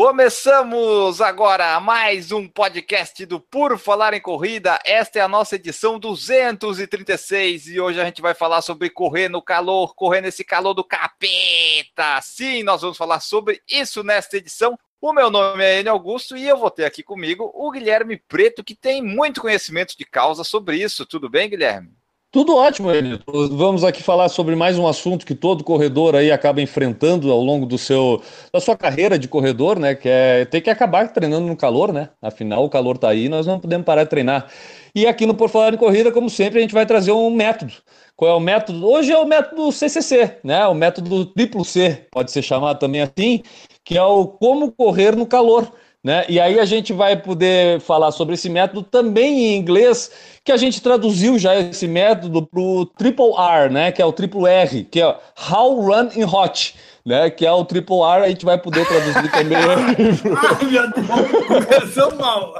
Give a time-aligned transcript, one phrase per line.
[0.00, 4.78] Começamos agora mais um podcast do Por Falar em Corrida.
[4.84, 9.42] Esta é a nossa edição 236 e hoje a gente vai falar sobre correr no
[9.42, 12.20] calor, correr nesse calor do capeta.
[12.22, 14.78] Sim, nós vamos falar sobre isso nesta edição.
[15.00, 18.62] O meu nome é Enio Augusto e eu vou ter aqui comigo o Guilherme Preto,
[18.62, 21.04] que tem muito conhecimento de causa sobre isso.
[21.04, 21.97] Tudo bem, Guilherme?
[22.30, 23.18] Tudo ótimo, Enio.
[23.52, 27.64] Vamos aqui falar sobre mais um assunto que todo corredor aí acaba enfrentando ao longo
[27.64, 28.20] do seu
[28.52, 29.94] da sua carreira de corredor, né?
[29.94, 32.10] Que é ter que acabar treinando no calor, né?
[32.20, 34.46] Afinal, o calor tá aí, nós não podemos parar de treinar.
[34.94, 37.72] E aqui no Por Falar em Corrida, como sempre, a gente vai trazer um método.
[38.14, 38.86] Qual é o método?
[38.86, 40.66] Hoje é o método CCC, né?
[40.66, 43.42] O método triplo C, pode ser chamado também assim,
[43.82, 45.72] que é o como correr no calor.
[46.02, 46.24] Né?
[46.28, 50.10] E aí a gente vai poder falar sobre esse método também em inglês,
[50.44, 53.90] que a gente traduziu já esse método para o triple R, né?
[53.90, 55.16] Que é o triplo R, que é
[55.50, 56.74] How Run in Hot.
[57.06, 59.56] Né, que é o triple R, a gente vai poder traduzir também.
[59.64, 62.54] Ai, meu Deus, começou mal.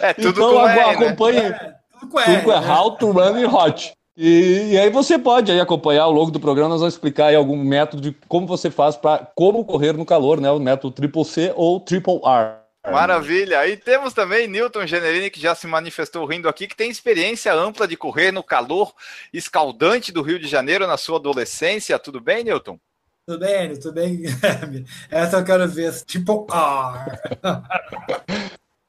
[0.00, 1.40] É, tudo então, com R, acompanhe.
[1.40, 1.48] Né?
[1.48, 2.72] É, tudo com, R, tudo com né?
[2.72, 3.96] How to Run in Hot.
[4.16, 7.36] E, e, aí você pode aí acompanhar ao longo do programa, nós vamos explicar aí
[7.36, 10.50] algum método de como você faz para como correr no calor, né?
[10.50, 12.66] O método Triple C ou Triple R.
[12.90, 13.66] Maravilha!
[13.68, 17.86] E temos também Newton Generini, que já se manifestou rindo aqui, que tem experiência ampla
[17.86, 18.94] de correr no calor
[19.32, 21.98] escaldante do Rio de Janeiro na sua adolescência.
[21.98, 22.78] Tudo bem, Newton?
[23.26, 24.22] Tudo bem, tudo bem.
[25.10, 27.18] Essa eu quero ver, tipo R.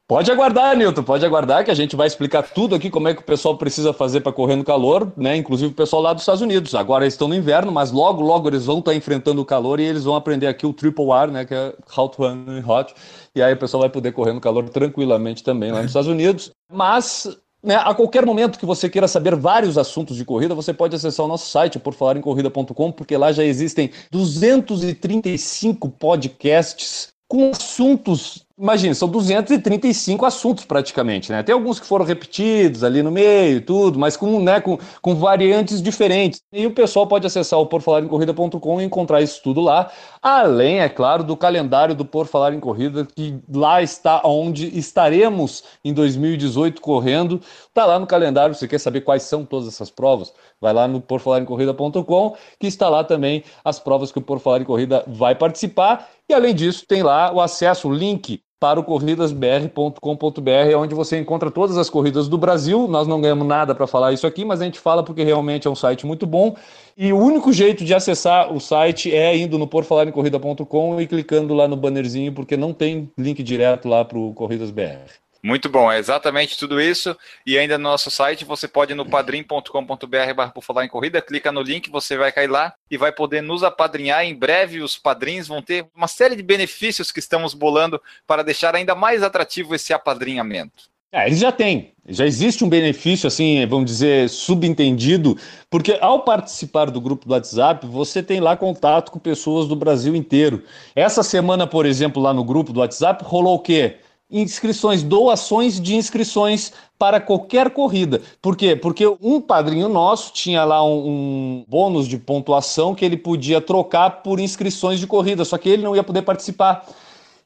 [0.07, 3.19] Pode aguardar, Nilton, pode aguardar que a gente vai explicar tudo aqui como é que
[3.19, 5.35] o pessoal precisa fazer para correr no calor, né?
[5.35, 6.73] Inclusive o pessoal lá dos Estados Unidos.
[6.73, 9.81] Agora eles estão no inverno, mas logo, logo eles vão estar tá enfrentando o calor
[9.81, 11.43] e eles vão aprender aqui o Triple R, né?
[11.43, 12.93] Que é Hot Run Hot.
[13.35, 16.51] E aí o pessoal vai poder correr no calor tranquilamente também lá nos Estados Unidos.
[16.71, 17.27] Mas
[17.61, 21.25] né, a qualquer momento que você queira saber vários assuntos de corrida, você pode acessar
[21.25, 28.46] o nosso site por falar em corrida.com, porque lá já existem 235 podcasts com assuntos
[28.59, 31.43] Imagina, são 235 assuntos praticamente, né?
[31.43, 35.79] Tem alguns que foram repetidos ali no meio, tudo, mas com, né, com, com variantes
[35.79, 36.41] diferentes.
[36.51, 39.91] E o pessoal pode acessar o porfalarencorrida.com e encontrar isso tudo lá.
[40.23, 45.63] Além, é claro, do calendário do Por Falar em Corrida, que lá está onde estaremos
[45.85, 47.39] em 2018 correndo.
[47.75, 50.33] Tá lá no calendário, você quer saber quais são todas essas provas?
[50.59, 54.65] Vai lá no porfalarencorrida.com, que está lá também as provas que o Por Falar em
[54.65, 56.09] Corrida vai participar.
[56.27, 61.51] E além disso, tem lá o acesso, o link para o corridasbr.com.br, onde você encontra
[61.51, 62.87] todas as corridas do Brasil.
[62.87, 65.69] Nós não ganhamos nada para falar isso aqui, mas a gente fala porque realmente é
[65.69, 66.55] um site muito bom.
[66.97, 71.67] E o único jeito de acessar o site é indo no porfalarencorrida.com e clicando lá
[71.67, 75.26] no bannerzinho, porque não tem link direto lá para o Corridas BR.
[75.47, 77.15] Muito bom, é exatamente tudo isso.
[77.45, 81.21] E ainda no nosso site você pode ir no padrim.com.br barra por falar em corrida,
[81.21, 84.25] clica no link, você vai cair lá e vai poder nos apadrinhar.
[84.25, 88.75] Em breve os padrinhos vão ter uma série de benefícios que estamos bolando para deixar
[88.75, 90.89] ainda mais atrativo esse apadrinhamento.
[91.13, 95.37] É, eles já têm, já existe um benefício, assim, vamos dizer, subentendido,
[95.69, 100.13] porque ao participar do grupo do WhatsApp, você tem lá contato com pessoas do Brasil
[100.13, 100.65] inteiro.
[100.93, 103.99] Essa semana, por exemplo, lá no grupo do WhatsApp, rolou o quê?
[104.29, 108.21] Inscrições, doações de inscrições para qualquer corrida.
[108.41, 108.75] Por quê?
[108.75, 114.21] Porque um padrinho nosso tinha lá um, um, bônus de pontuação que ele podia trocar
[114.21, 116.85] por inscrições de corrida, só que ele não ia poder participar.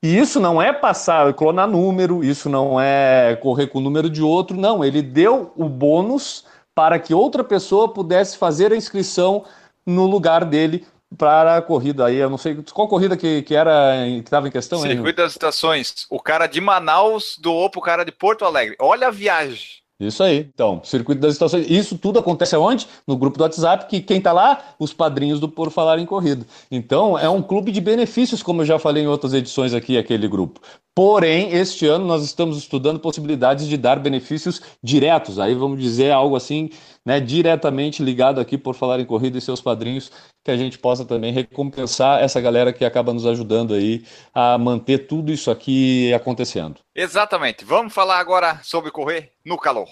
[0.01, 4.23] E isso não é passar, clonar número, isso não é correr com o número de
[4.23, 4.83] outro, não.
[4.83, 6.43] Ele deu o bônus
[6.73, 9.43] para que outra pessoa pudesse fazer a inscrição
[9.85, 10.85] no lugar dele
[11.17, 12.17] para a corrida aí.
[12.17, 14.79] Eu não sei qual corrida que, que era que estava em questão.
[14.79, 16.05] Circuito das Estações.
[16.09, 18.75] O cara de Manaus doou para o cara de Porto Alegre.
[18.79, 19.81] Olha a viagem.
[20.01, 20.49] Isso aí.
[20.51, 21.69] Então, circuito das estações.
[21.69, 22.87] Isso tudo acontece aonde?
[23.05, 24.73] No grupo do WhatsApp, que quem está lá?
[24.79, 26.43] Os padrinhos do Por Falar em Corrida.
[26.71, 30.27] Então, é um clube de benefícios, como eu já falei em outras edições aqui, aquele
[30.27, 30.59] grupo.
[30.95, 35.37] Porém, este ano nós estamos estudando possibilidades de dar benefícios diretos.
[35.37, 36.71] Aí vamos dizer algo assim,
[37.05, 40.11] né, diretamente ligado aqui por falar em corrida e seus padrinhos,
[40.43, 45.07] que a gente possa também recompensar essa galera que acaba nos ajudando aí a manter
[45.07, 46.79] tudo isso aqui acontecendo.
[46.95, 47.65] Exatamente.
[47.65, 49.87] Vamos falar agora sobre correr no calor.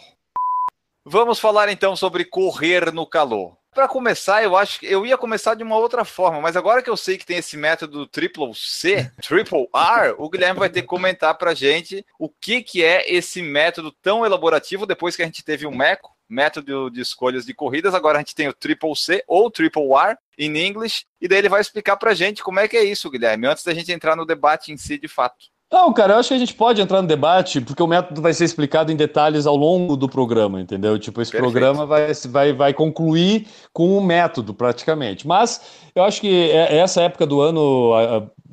[1.05, 3.57] Vamos falar então sobre correr no calor.
[3.73, 6.89] Para começar, eu acho que eu ia começar de uma outra forma, mas agora que
[6.89, 10.87] eu sei que tem esse método triple C, triple R, o Guilherme vai ter que
[10.87, 15.43] comentar para gente o que, que é esse método tão elaborativo depois que a gente
[15.43, 17.93] teve o Meco método de escolhas de corridas.
[17.95, 21.49] Agora a gente tem o Triple C ou Triple R em inglês, e daí ele
[21.49, 24.25] vai explicar pra gente como é que é isso, Guilherme, antes da gente entrar no
[24.25, 25.47] debate em si de fato.
[25.71, 28.33] Não, cara, eu acho que a gente pode entrar no debate, porque o método vai
[28.33, 30.97] ser explicado em detalhes ao longo do programa, entendeu?
[30.97, 31.51] Tipo, esse Perfeito.
[31.51, 35.27] programa vai, vai, vai concluir com o método, praticamente.
[35.27, 35.61] Mas
[35.93, 37.91] eu acho que é, essa época do ano,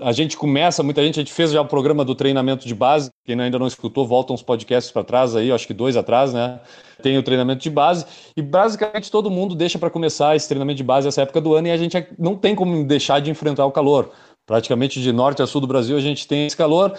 [0.01, 3.11] a, gente começa, muita gente, a gente fez já o programa do treinamento de base,
[3.25, 6.61] quem ainda não escutou, volta uns podcasts para trás aí, acho que dois atrás, né?
[7.03, 8.05] Tem o treinamento de base,
[8.37, 11.69] e basicamente todo mundo deixa para começar esse treinamento de base essa época do ano,
[11.69, 14.11] e a gente não tem como deixar de enfrentar o calor
[14.47, 16.97] praticamente de norte a sul do Brasil a gente tem esse calor.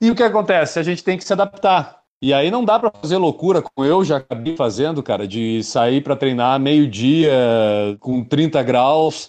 [0.00, 0.78] E o que acontece?
[0.78, 2.00] A gente tem que se adaptar.
[2.22, 6.00] E aí não dá para fazer loucura, como eu já acabei fazendo, cara, de sair
[6.00, 7.30] para treinar meio-dia
[8.00, 9.28] com 30 graus.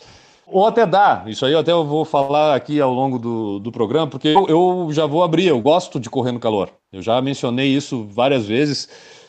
[0.50, 4.08] Ou até dá, isso aí até eu vou falar aqui ao longo do, do programa,
[4.08, 6.70] porque eu, eu já vou abrir, eu gosto de correr no calor.
[6.92, 8.88] Eu já mencionei isso várias vezes.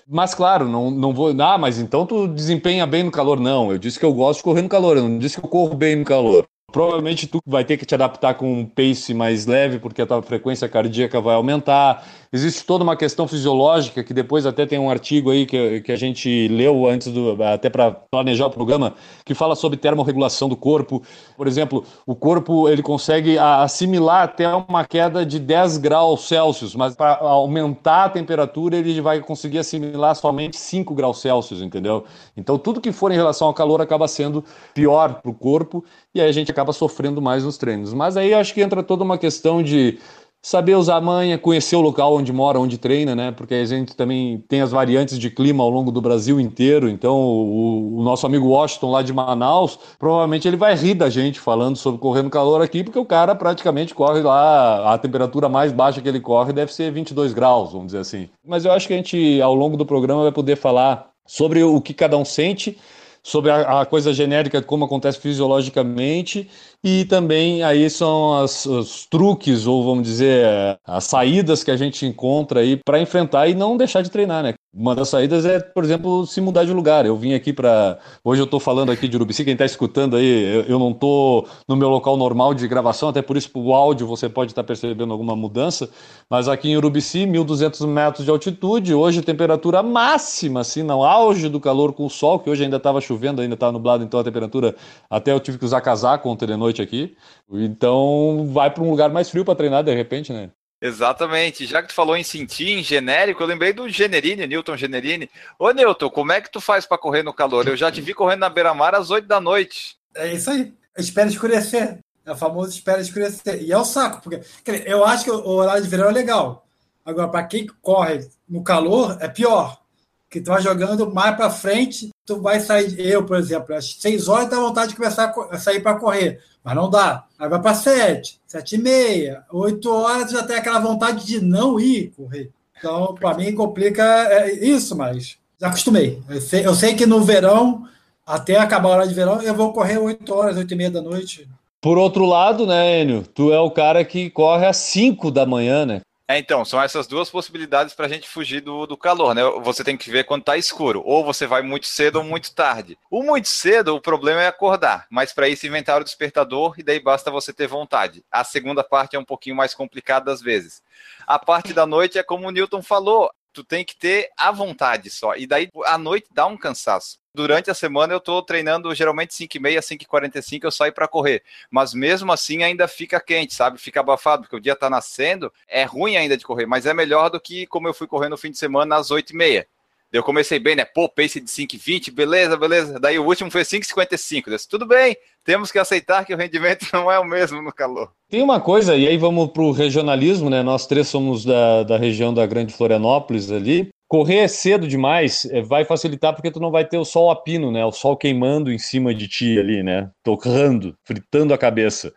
[0.08, 1.34] Mas claro, não, não vou.
[1.42, 3.38] Ah, mas então tu desempenha bem no calor.
[3.38, 5.50] Não, eu disse que eu gosto de correr no calor, eu não disse que eu
[5.50, 6.46] corro bem no calor.
[6.70, 10.22] Provavelmente tu vai ter que te adaptar com um pace mais leve, porque a tua
[10.22, 12.06] frequência cardíaca vai aumentar.
[12.30, 15.96] Existe toda uma questão fisiológica, que depois até tem um artigo aí que, que a
[15.96, 17.42] gente leu antes do.
[17.42, 18.94] até para planejar o programa,
[19.24, 21.02] que fala sobre termorregulação do corpo.
[21.36, 26.94] Por exemplo, o corpo ele consegue assimilar até uma queda de 10 graus Celsius, mas
[26.94, 32.04] para aumentar a temperatura ele vai conseguir assimilar somente 5 graus Celsius, entendeu?
[32.36, 34.44] Então tudo que for em relação ao calor acaba sendo
[34.74, 35.82] pior para o corpo
[36.14, 37.94] e aí a gente acaba sofrendo mais nos treinos.
[37.94, 39.98] Mas aí acho que entra toda uma questão de
[40.40, 43.32] saber usar a manha, conhecer o local onde mora, onde treina, né?
[43.32, 46.88] Porque a gente também tem as variantes de clima ao longo do Brasil inteiro.
[46.88, 51.40] Então, o, o, nosso amigo Washington lá de Manaus, provavelmente ele vai rir da gente
[51.40, 55.72] falando sobre correr no calor aqui, porque o cara praticamente corre lá, a temperatura mais
[55.72, 58.28] baixa que ele corre deve ser 22 graus, vamos dizer assim.
[58.46, 61.80] Mas eu acho que a gente, ao longo do programa, vai poder falar sobre o
[61.80, 62.78] que cada um sente
[63.22, 66.48] sobre a, a, coisa genérica, como acontece fisiologicamente,
[66.84, 72.06] e também aí são as, os truques, ou vamos dizer, as saídas que a gente
[72.06, 74.54] encontra aí para enfrentar e não deixar de treinar, né?
[74.72, 77.04] Uma das saídas é, por exemplo, se mudar de lugar.
[77.04, 77.98] Eu vim aqui para.
[78.22, 81.74] Hoje eu estou falando aqui de Urubici, quem está escutando aí, eu, não estou no
[81.74, 85.12] meu local normal de gravação, até por isso o áudio você pode estar tá percebendo
[85.12, 85.90] alguma mudança.
[86.30, 91.58] Mas aqui em Urubici, 1.200 metros de altitude, hoje temperatura máxima, assim, no auge do
[91.58, 94.76] calor com o sol, que hoje ainda estava chovendo, ainda estava nublado, então a temperatura.
[95.10, 97.16] Até eu tive que usar casaco ontem de noite aqui.
[97.50, 100.50] Então vai para um lugar mais frio para treinar de repente, né?
[100.80, 101.66] Exatamente.
[101.66, 105.28] Já que tu falou em sentir, em genérico, eu lembrei do Generini, Newton Generini.
[105.58, 107.66] Ô, Newton, como é que tu faz para correr no calor?
[107.66, 109.96] Eu já te vi correndo na beira-mar às 8 da noite.
[110.14, 110.72] É isso aí.
[110.96, 111.98] Espera escurecer.
[112.24, 113.62] É o famoso espera escurecer.
[113.62, 114.40] E é o saco, porque
[114.84, 116.66] eu acho que o horário de verão é legal.
[117.04, 119.80] Agora, para quem corre no calor, é pior.
[120.30, 122.98] Que tu vai jogando mais para frente, tu vai sair.
[122.98, 126.40] Eu, por exemplo, às 6 horas dá vontade de começar a sair para correr.
[126.62, 127.24] Mas não dá.
[127.38, 131.80] Aí vai para sete, sete e meia, oito horas já tem aquela vontade de não
[131.80, 132.50] ir correr.
[132.76, 136.22] Então, para mim, complica é isso, mas já acostumei.
[136.28, 137.84] Eu sei, eu sei, que no verão,
[138.26, 141.00] até acabar a hora de verão, eu vou correr oito horas, oito e meia da
[141.00, 141.48] noite.
[141.80, 145.86] Por outro lado, né, Enio, tu é o cara que corre às cinco da manhã,
[145.86, 146.00] né?
[146.30, 149.42] É, então, são essas duas possibilidades para a gente fugir do, do calor, né?
[149.62, 151.02] Você tem que ver quando está escuro.
[151.06, 152.98] Ou você vai muito cedo ou muito tarde.
[153.10, 155.06] O muito cedo, o problema é acordar.
[155.08, 158.22] Mas para isso, inventar o despertador e daí basta você ter vontade.
[158.30, 160.82] A segunda parte é um pouquinho mais complicada às vezes.
[161.26, 163.30] A parte da noite é como o Newton falou.
[163.52, 165.34] Tu tem que ter a vontade só.
[165.34, 169.56] E daí, à noite, dá um cansaço durante a semana eu estou treinando geralmente 5
[169.56, 171.44] e meia, 5 e 45 eu saio para correr.
[171.70, 173.78] Mas mesmo assim ainda fica quente, sabe?
[173.78, 175.52] Fica abafado, porque o dia está nascendo.
[175.68, 178.36] É ruim ainda de correr, mas é melhor do que como eu fui correr no
[178.36, 179.68] fim de semana às 8 e meia.
[180.10, 180.84] Eu comecei bem, né?
[180.84, 182.98] Pô, pace de 5,20, beleza, beleza.
[182.98, 184.50] Daí o último foi 5,55.
[184.50, 185.16] Disse, tudo bem,
[185.48, 188.12] temos que aceitar que o rendimento não é o mesmo no calor.
[188.28, 190.62] Tem uma coisa, e aí vamos para o regionalismo, né?
[190.62, 193.88] Nós três somos da, da região da Grande Florianópolis ali.
[194.06, 197.72] Correr cedo demais eh, vai facilitar porque tu não vai ter o sol a pino,
[197.72, 197.82] né?
[197.82, 200.10] O sol queimando em cima de ti ali, né?
[200.22, 202.12] Tocando, fritando a cabeça.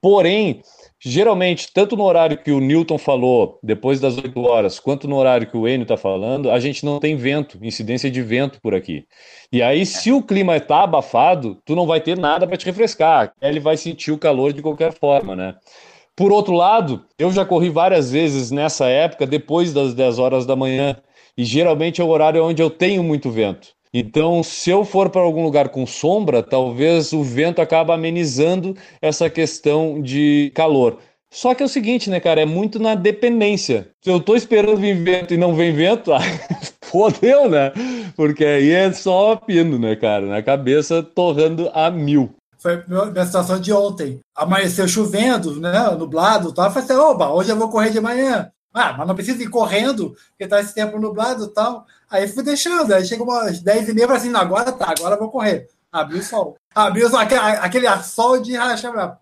[0.00, 0.62] Porém,
[1.04, 5.46] geralmente, tanto no horário que o Newton falou, depois das 8 horas, quanto no horário
[5.46, 9.06] que o Enio está falando, a gente não tem vento, incidência de vento por aqui.
[9.52, 13.32] E aí, se o clima está abafado, tu não vai ter nada para te refrescar.
[13.40, 15.54] Ele vai sentir o calor de qualquer forma, né?
[16.16, 20.56] Por outro lado, eu já corri várias vezes nessa época, depois das 10 horas da
[20.56, 20.96] manhã
[21.36, 23.73] e geralmente é o horário onde eu tenho muito vento.
[23.96, 29.30] Então, se eu for para algum lugar com sombra, talvez o vento acabe amenizando essa
[29.30, 30.98] questão de calor.
[31.30, 32.40] Só que é o seguinte, né, cara?
[32.40, 33.88] É muito na dependência.
[34.02, 36.18] Se eu tô esperando vir vento e não vem vento, ah,
[36.82, 37.72] fodeu, né?
[38.16, 40.26] Porque aí é só pino, né, cara?
[40.26, 42.34] Na cabeça torrando a mil.
[42.58, 44.18] Foi minha situação de ontem.
[44.34, 45.90] Amanheceu chovendo, né?
[45.90, 46.48] Nublado.
[46.48, 48.50] Eu falei assim: oba, hoje eu vou correr de manhã.
[48.74, 51.86] Ah, mas não precisa ir correndo, porque tá esse tempo nublado e tal.
[52.10, 52.92] Aí fui deixando.
[52.92, 55.68] Aí chegou umas 10 e meia, assim: agora tá, agora vou correr.
[55.92, 56.56] Abriu o sol.
[56.74, 59.20] Abriu só aquele, aquele sol de rachar.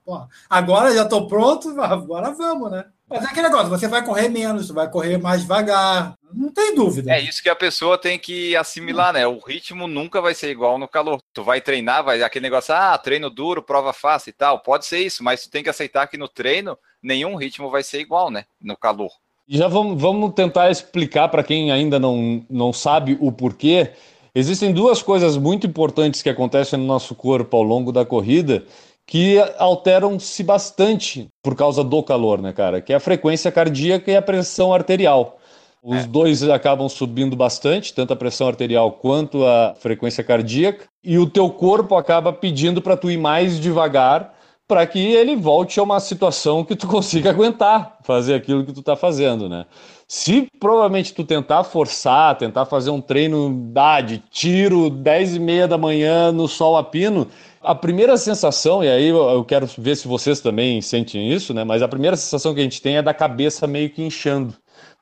[0.49, 2.87] Agora já estou pronto, agora vamos, né?
[3.07, 7.13] Mas é aquele negócio, você vai correr menos, vai correr mais devagar, não tem dúvida.
[7.13, 9.27] É isso que a pessoa tem que assimilar, né?
[9.27, 11.21] O ritmo nunca vai ser igual no calor.
[11.35, 14.61] Tu vai treinar, vai aquele negócio, ah, treino duro, prova fácil e tal.
[14.61, 18.01] Pode ser isso, mas tu tem que aceitar que no treino nenhum ritmo vai ser
[18.01, 18.47] igual, né?
[18.59, 19.13] No calor.
[19.55, 23.91] Já vamos, vamos tentar explicar para quem ainda não, não sabe o porquê
[24.35, 28.65] Existem duas coisas muito importantes que acontecem no nosso corpo ao longo da corrida
[29.07, 32.81] que alteram-se bastante por causa do calor, né, cara?
[32.81, 35.39] Que é a frequência cardíaca e a pressão arterial.
[35.83, 36.07] Os é.
[36.07, 41.51] dois acabam subindo bastante, tanto a pressão arterial quanto a frequência cardíaca, e o teu
[41.51, 44.32] corpo acaba pedindo para tu ir mais devagar
[44.73, 48.81] para que ele volte a uma situação que tu consiga aguentar fazer aquilo que tu
[48.81, 49.67] está fazendo, né?
[50.09, 55.69] Se provavelmente tu tentar forçar, tentar fazer um treino ah, de tiro 10 e meia
[55.69, 57.29] da manhã no sol a pino,
[57.63, 61.65] a primeira sensação, e aí eu quero ver se vocês também sentem isso, né?
[61.65, 64.55] Mas a primeira sensação que a gente tem é da cabeça meio que inchando.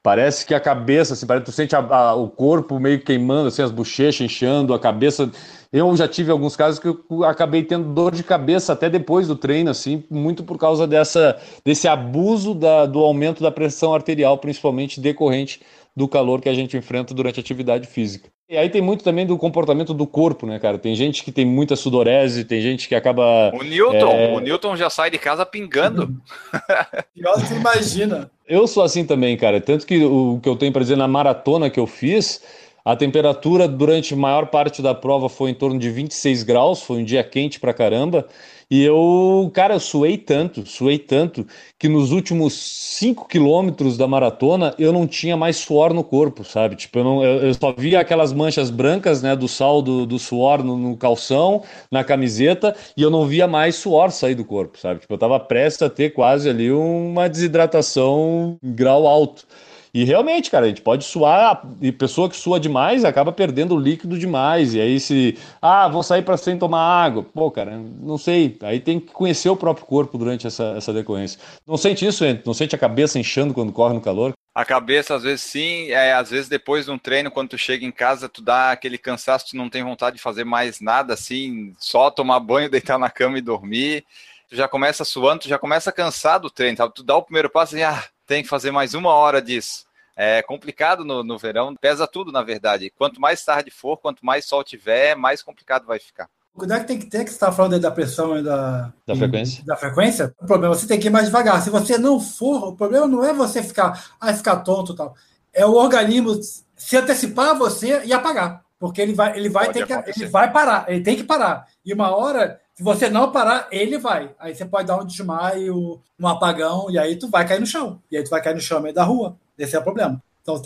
[0.03, 3.63] Parece que a cabeça, assim, parece tu sente a, a, o corpo meio queimando, assim,
[3.63, 5.31] as bochechas inchando, a cabeça
[5.73, 9.37] eu já tive alguns casos que eu acabei tendo dor de cabeça até depois do
[9.37, 15.01] treino, assim, muito por causa dessa, desse abuso da, do aumento da pressão arterial, principalmente
[15.01, 15.61] decorrente
[15.95, 18.29] do calor que a gente enfrenta durante a atividade física.
[18.49, 20.77] E aí tem muito também do comportamento do corpo, né, cara?
[20.77, 23.53] Tem gente que tem muita sudorese, tem gente que acaba.
[23.55, 24.33] O Newton, é...
[24.33, 26.21] o Newton já sai de casa pingando.
[27.15, 28.29] Pior que imagina.
[28.49, 29.61] Eu sou assim também, cara.
[29.61, 32.43] Tanto que o que eu tenho para dizer na maratona que eu fiz,
[32.91, 36.99] a temperatura durante a maior parte da prova foi em torno de 26 graus, foi
[36.99, 38.27] um dia quente pra caramba.
[38.69, 41.47] E eu, cara, eu suei tanto, suei tanto,
[41.79, 46.75] que nos últimos 5 quilômetros da maratona eu não tinha mais suor no corpo, sabe?
[46.75, 50.19] Tipo, eu, não, eu, eu só via aquelas manchas brancas, né, do sal do, do
[50.19, 54.79] suor no, no, calção, na camiseta, e eu não via mais suor sair do corpo,
[54.79, 55.01] sabe?
[55.01, 59.47] Tipo, eu tava prestes a ter quase ali uma desidratação grau alto.
[59.93, 64.19] E realmente, cara, a gente pode suar, e pessoa que sua demais acaba perdendo líquido
[64.19, 64.75] demais.
[64.75, 68.57] E aí, se, ah, vou sair para sem tomar água, pô, cara, não sei.
[68.63, 71.41] Aí tem que conhecer o próprio corpo durante essa, essa decorrência.
[71.67, 72.25] Não sente isso?
[72.45, 74.33] Não sente a cabeça inchando quando corre no calor?
[74.55, 75.91] A cabeça, às vezes, sim.
[75.91, 78.99] É, às vezes, depois de um treino, quando tu chega em casa, tu dá aquele
[78.99, 83.11] cansaço, tu não tem vontade de fazer mais nada, assim, só tomar banho, deitar na
[83.11, 84.05] cama e dormir.
[84.49, 86.95] Tu já começa suando, tu já começa cansado do treino, sabe?
[86.95, 89.85] Tu dá o primeiro passo e, ah, tem que fazer mais uma hora disso.
[90.17, 92.93] É complicado no, no verão, pesa tudo, na verdade.
[92.97, 96.29] Quanto mais tarde for, quanto mais sol tiver, mais complicado vai ficar.
[96.55, 99.17] O cuidado que tem que ter, que você está falando da pressão e da, da
[99.17, 99.65] frequência.
[99.65, 101.61] Da frequência, o problema é você tem que ir mais devagar.
[101.61, 105.17] Se você não for, o problema não é você ficar, ah, ficar tonto tal.
[105.53, 106.39] É o organismo
[106.77, 108.63] se antecipar a você e apagar.
[108.79, 111.67] Porque ele vai, ele vai ter que, ele vai parar, ele tem que parar.
[111.85, 114.31] E uma hora, se você não parar, ele vai.
[114.39, 118.01] Aí você pode dar um desmaio, um apagão, e aí tu vai cair no chão.
[118.11, 119.37] E aí tu vai cair no chão no meio da rua.
[119.59, 120.23] Esse é o problema.
[120.41, 120.59] Então,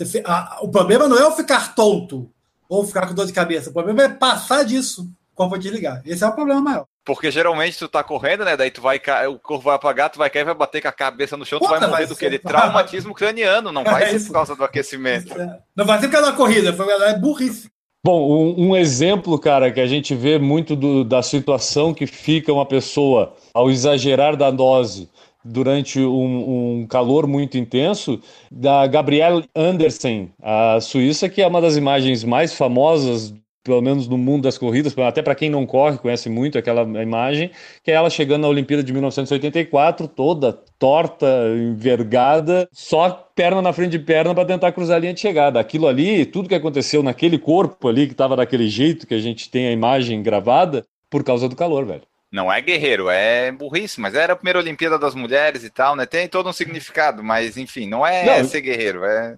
[0.61, 2.31] o problema não é eu ficar tonto
[2.69, 3.69] ou ficar com dor de cabeça.
[3.69, 5.11] O problema é passar disso.
[5.33, 6.01] O corpo desligar.
[6.05, 6.85] Esse é o problema maior.
[7.03, 8.55] Porque geralmente tu tá correndo, né?
[8.55, 11.35] Daí tu vai o corpo vai apagar, tu vai cair, vai bater com a cabeça
[11.35, 12.29] no chão, Puta, tu vai morrer do que?
[12.29, 15.37] De traumatismo craniano, não vai é ser por causa do aquecimento.
[15.37, 15.59] É.
[15.75, 17.69] Não vai ser por causa da corrida, foi é burrice.
[18.05, 22.53] Bom, um, um, exemplo, cara, que a gente vê muito do, da situação que fica
[22.53, 25.09] uma pessoa ao exagerar da dose
[25.43, 28.21] durante um, um, calor muito intenso,
[28.51, 33.33] da Gabrielle Andersen, a suíça, que é uma das imagens mais famosas,
[33.65, 37.49] pelo menos no mundo das corridas, até para quem não corre, conhece muito aquela imagem,
[37.83, 41.25] que é ela chegando na Olimpíada de 1984, toda torta,
[41.57, 45.59] envergada, só perna na frente de perna para tentar cruzar a linha de chegada.
[45.59, 49.49] Aquilo ali, tudo que aconteceu naquele corpo ali, que estava daquele jeito que a gente
[49.49, 52.03] tem a imagem gravada, por causa do calor, velho.
[52.31, 56.05] Não é guerreiro, é burrice, mas era a primeira Olimpíada das Mulheres e tal, né?
[56.05, 59.37] Tem todo um significado, mas enfim, não é não, ser guerreiro, é.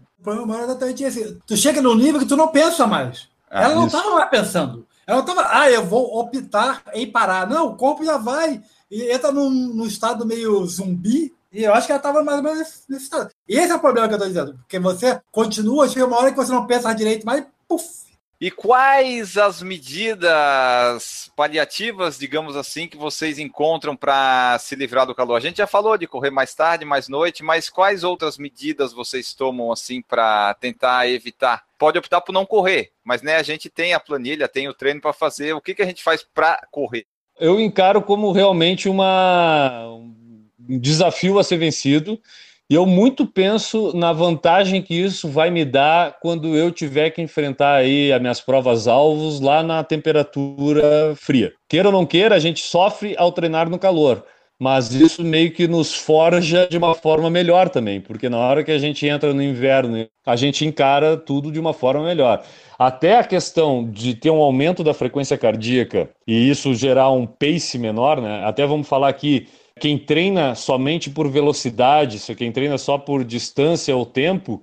[1.05, 3.29] Assim, tu chega num nível que tu não pensa mais.
[3.49, 4.87] Ah, Ela não estava lá pensando.
[5.05, 7.47] Ela estava, ah, eu vou optar em parar.
[7.47, 8.61] Não, o corpo já vai
[8.91, 11.33] e entra num, num estado meio zumbi.
[11.51, 13.31] E eu acho que ela estava mais ou menos nesse estado.
[13.47, 16.29] E esse é o problema que eu estou dizendo, porque você continua, chega uma hora
[16.31, 17.85] que você não pensa direito, mas puf,
[18.39, 25.35] E quais as medidas paliativas, digamos assim, que vocês encontram para se livrar do calor?
[25.37, 29.33] A gente já falou de correr mais tarde, mais noite, mas quais outras medidas vocês
[29.33, 31.66] tomam assim para tentar evitar?
[31.77, 35.01] Pode optar por não correr, mas né, a gente tem a planilha, tem o treino
[35.01, 35.53] para fazer.
[35.53, 37.05] O que, que a gente faz para correr?
[37.39, 42.19] Eu encaro como realmente uma, um desafio a ser vencido
[42.69, 47.21] e eu muito penso na vantagem que isso vai me dar quando eu tiver que
[47.21, 51.53] enfrentar aí as minhas provas alvos lá na temperatura fria.
[51.69, 54.25] Queira ou não queira, a gente sofre ao treinar no calor,
[54.59, 58.71] mas isso meio que nos forja de uma forma melhor também, porque na hora que
[58.71, 62.43] a gente entra no inverno, a gente encara tudo de uma forma melhor.
[62.77, 67.77] Até a questão de ter um aumento da frequência cardíaca e isso gerar um pace
[67.77, 68.43] menor, né?
[68.45, 69.47] Até vamos falar aqui
[69.79, 74.61] quem treina somente por velocidade, se quem treina só por distância ou tempo,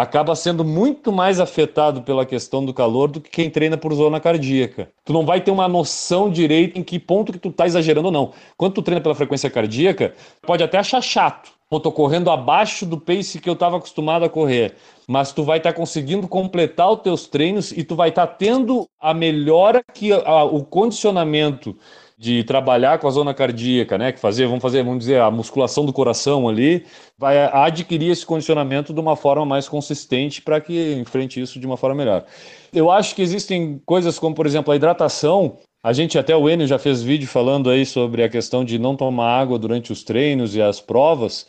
[0.00, 4.20] acaba sendo muito mais afetado pela questão do calor do que quem treina por zona
[4.20, 4.88] cardíaca.
[5.04, 8.12] Tu não vai ter uma noção direita em que ponto que tu tá exagerando ou
[8.12, 8.32] não.
[8.56, 11.50] Quando tu treina pela frequência cardíaca, pode até achar chato.
[11.68, 14.76] Eu tô correndo abaixo do pace que eu estava acostumado a correr,
[15.06, 18.32] mas tu vai estar tá conseguindo completar os teus treinos e tu vai estar tá
[18.32, 21.76] tendo a melhora que a, o condicionamento
[22.18, 24.10] de trabalhar com a zona cardíaca, né?
[24.10, 26.84] Que fazer, vamos fazer, vamos dizer, a musculação do coração ali,
[27.16, 31.76] vai adquirir esse condicionamento de uma forma mais consistente para que enfrente isso de uma
[31.76, 32.24] forma melhor.
[32.72, 35.58] Eu acho que existem coisas como, por exemplo, a hidratação.
[35.80, 38.96] A gente até o Enio já fez vídeo falando aí sobre a questão de não
[38.96, 41.46] tomar água durante os treinos e as provas.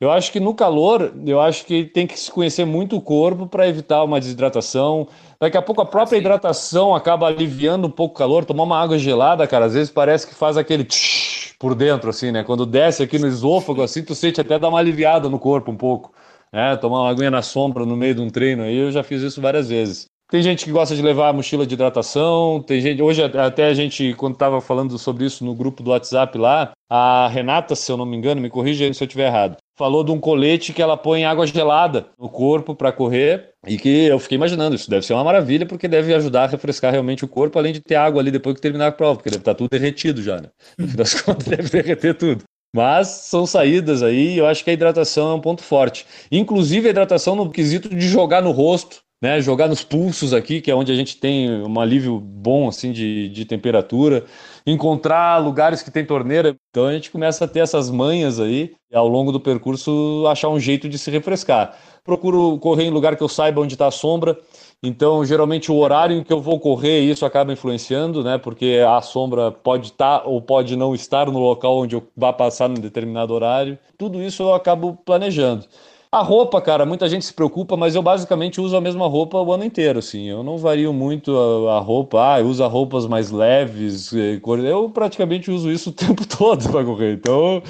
[0.00, 3.46] Eu acho que no calor, eu acho que tem que se conhecer muito o corpo
[3.46, 5.06] para evitar uma desidratação.
[5.38, 6.22] Daqui a pouco a própria Sim.
[6.22, 8.46] hidratação acaba aliviando um pouco o calor.
[8.46, 12.32] Tomar uma água gelada, cara, às vezes parece que faz aquele tsh por dentro, assim,
[12.32, 12.42] né?
[12.42, 15.76] Quando desce aqui no esôfago, assim, tu sente até dar uma aliviada no corpo um
[15.76, 16.10] pouco.
[16.50, 16.74] Né?
[16.78, 19.42] Tomar uma aguinha na sombra no meio de um treino aí, eu já fiz isso
[19.42, 20.06] várias vezes.
[20.30, 23.02] Tem gente que gosta de levar a mochila de hidratação, tem gente.
[23.02, 27.28] Hoje até a gente, quando estava falando sobre isso no grupo do WhatsApp lá, a
[27.28, 30.20] Renata, se eu não me engano, me corrija se eu estiver errado, falou de um
[30.20, 34.76] colete que ela põe água gelada no corpo para correr e que eu fiquei imaginando,
[34.76, 37.80] isso deve ser uma maravilha porque deve ajudar a refrescar realmente o corpo, além de
[37.80, 40.38] ter água ali depois que terminar a prova, porque deve estar tá tudo derretido já,
[40.38, 40.50] né?
[40.76, 42.44] No fim das contas, deve derreter tudo.
[42.76, 46.04] Mas são saídas aí, eu acho que a hidratação é um ponto forte.
[46.30, 50.70] Inclusive a hidratação no quesito de jogar no rosto, né, jogar nos pulsos aqui, que
[50.70, 54.24] é onde a gente tem um alívio bom assim de, de temperatura,
[54.66, 56.56] encontrar lugares que tem torneira.
[56.70, 60.48] Então a gente começa a ter essas manhas aí e ao longo do percurso achar
[60.48, 61.76] um jeito de se refrescar.
[62.02, 64.38] Procuro correr em lugar que eu saiba onde está a sombra.
[64.82, 68.38] Então, geralmente o horário em que eu vou correr, isso acaba influenciando, né?
[68.38, 72.32] Porque a sombra pode estar tá ou pode não estar no local onde eu vá
[72.32, 73.78] passar num determinado horário.
[73.98, 75.66] Tudo isso eu acabo planejando.
[76.12, 79.52] A roupa, cara, muita gente se preocupa, mas eu basicamente uso a mesma roupa o
[79.52, 80.28] ano inteiro, assim.
[80.28, 81.36] Eu não vario muito
[81.68, 85.92] a, a roupa, ah, eu uso roupas mais leves, eh, eu praticamente uso isso o
[85.94, 87.12] tempo todo para correr.
[87.12, 87.62] Então,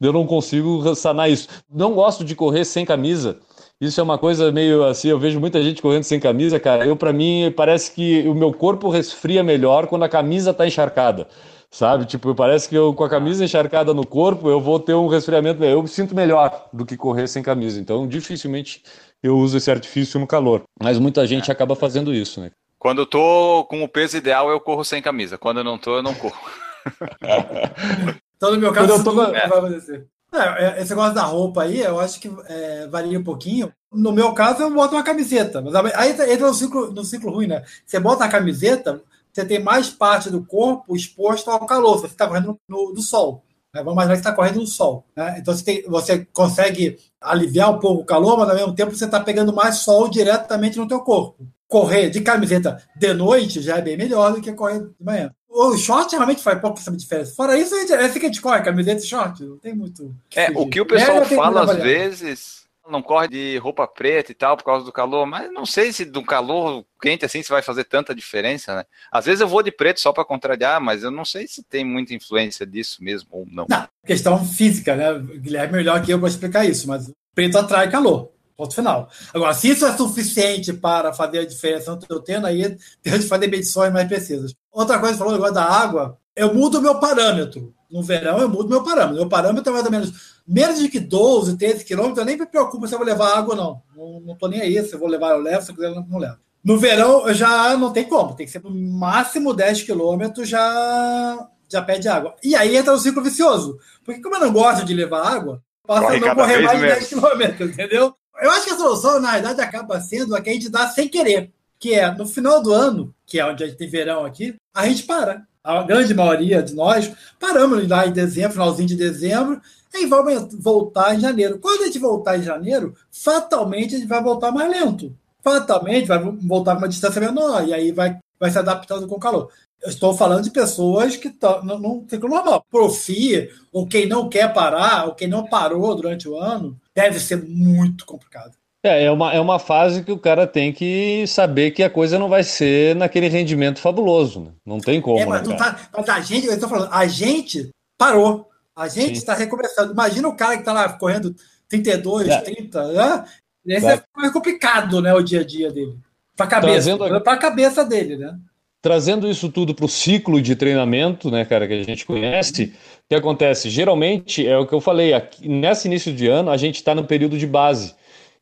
[0.00, 1.48] eu não consigo sanar isso.
[1.68, 3.38] Não gosto de correr sem camisa.
[3.80, 6.86] Isso é uma coisa meio assim, eu vejo muita gente correndo sem camisa, cara.
[6.86, 11.26] Eu, para mim, parece que o meu corpo resfria melhor quando a camisa tá encharcada
[11.70, 12.04] sabe?
[12.06, 15.62] Tipo, parece que eu com a camisa encharcada no corpo, eu vou ter um resfriamento,
[15.64, 17.80] eu me sinto melhor do que correr sem camisa.
[17.80, 18.82] Então, dificilmente
[19.22, 22.50] eu uso esse artifício no calor, mas muita gente acaba fazendo isso, né?
[22.78, 25.36] Quando eu tô com o peso ideal, eu corro sem camisa.
[25.36, 26.38] Quando eu não tô, eu não corro.
[28.36, 29.12] então, no meu caso, eu tô...
[29.12, 30.06] vai acontecer.
[30.32, 33.72] É, é, esse negócio da roupa aí, eu acho que é, varia um pouquinho.
[33.90, 35.62] No meu caso, eu boto uma camiseta.
[35.62, 37.64] Mas aí entra no ciclo, no ciclo ruim, né?
[37.84, 39.02] Você bota a camiseta,
[39.38, 43.44] você tem mais parte do corpo exposto ao calor, você está correndo no, no sol.
[43.72, 43.82] Né?
[43.82, 45.04] Vamos imaginar que está correndo no sol.
[45.16, 45.36] Né?
[45.38, 49.04] Então você, tem, você consegue aliviar um pouco o calor, mas ao mesmo tempo você
[49.04, 51.46] está pegando mais sol diretamente no teu corpo.
[51.68, 55.30] Correr de camiseta de noite já é bem melhor do que correr de manhã.
[55.48, 57.34] O short realmente faz pouquíssima diferença.
[57.34, 59.44] Fora isso, é assim que a gente corre, camiseta e short.
[59.44, 60.14] Não tem muito.
[60.34, 64.56] É, o que o pessoal fala às vezes não corre de roupa preta e tal
[64.56, 67.84] por causa do calor, mas não sei se do calor quente assim se vai fazer
[67.84, 68.84] tanta diferença, né?
[69.10, 71.84] Às vezes eu vou de preto só para contrariar, mas eu não sei se tem
[71.84, 73.66] muita influência disso mesmo ou não.
[73.68, 75.18] Não, questão física, né?
[75.38, 78.30] Guilherme melhor que eu para explicar isso, mas preto atrai calor.
[78.56, 79.08] Ponto final.
[79.32, 83.46] Agora, se isso é suficiente para fazer a diferença no teu aí tem de fazer
[83.46, 84.52] medições mais precisas.
[84.72, 87.72] Outra coisa, falou agora da água, eu mudo o meu parâmetro.
[87.90, 89.16] No verão, eu mudo meu parâmetro.
[89.16, 92.18] Meu parâmetro é mais ou menos menos de que 12, 13 quilômetros.
[92.18, 93.82] Eu nem me preocupo se eu vou levar água, não.
[93.94, 94.82] Não, estou nem aí.
[94.82, 95.62] Se eu vou levar, eu levo.
[95.62, 96.38] Se eu quiser, eu não levo.
[96.64, 98.34] No verão, eu já não tem como.
[98.34, 102.34] Tem que ser no máximo 10 quilômetros já, já pede água.
[102.42, 103.78] E aí entra o ciclo vicioso.
[104.04, 107.08] Porque como eu não gosto de levar água, passa a não correr mais de 10
[107.08, 108.14] quilômetros, entendeu?
[108.40, 111.08] Eu acho que a solução, na verdade, acaba sendo a que a gente dá sem
[111.08, 111.52] querer.
[111.78, 114.88] que é no final do ano, que é onde a gente tem verão aqui, a
[114.88, 115.46] gente para.
[115.68, 119.60] A grande maioria de nós paramos lá em dezembro, finalzinho de dezembro,
[119.92, 121.58] e vamos voltar em janeiro.
[121.58, 125.14] Quando a gente voltar em janeiro, fatalmente a gente vai voltar mais lento.
[125.44, 129.20] Fatalmente vai voltar com uma distância menor, e aí vai, vai se adaptando com o
[129.20, 129.50] calor.
[129.82, 132.64] Eu estou falando de pessoas que tão, não, não ficam normal.
[132.70, 137.46] Profi, ou quem não quer parar, ou quem não parou durante o ano, deve ser
[137.46, 138.56] muito complicado.
[138.82, 142.18] É, é uma, é uma fase que o cara tem que saber que a coisa
[142.18, 144.40] não vai ser naquele rendimento fabuloso.
[144.40, 144.50] Né?
[144.64, 145.18] Não tem como.
[145.18, 148.48] É, mas, né, tá, mas a gente, eu estou falando, a gente parou.
[148.76, 149.92] A gente está recomeçando.
[149.92, 151.34] Imagina o cara que está lá correndo
[151.68, 152.40] 32, é.
[152.40, 153.24] 30, né?
[153.66, 153.96] Esse vai.
[153.96, 155.12] é mais complicado, né?
[155.12, 155.96] O dia a dia dele.
[156.36, 156.96] Para a cabeça.
[156.96, 158.38] Para a cabeça dele, né?
[158.80, 162.72] Trazendo isso tudo para o ciclo de treinamento, né, cara, que a gente conhece,
[163.04, 163.68] o que acontece?
[163.68, 167.02] Geralmente, é o que eu falei, aqui, nesse início de ano, a gente está no
[167.02, 167.96] período de base.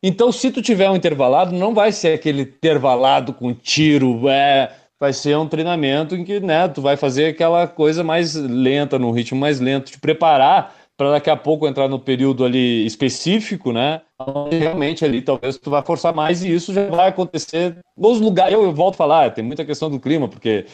[0.07, 5.11] Então, se tu tiver um intervalado, não vai ser aquele intervalado com tiro, é, vai
[5.11, 9.37] ser um treinamento em que, né, tu vai fazer aquela coisa mais lenta, no ritmo
[9.37, 14.01] mais lento, te preparar para daqui a pouco entrar no período ali específico, né?
[14.17, 18.53] Onde realmente ali talvez tu vai forçar mais e isso já vai acontecer nos lugares.
[18.53, 20.65] Eu, eu volto a falar, tem muita questão do clima, porque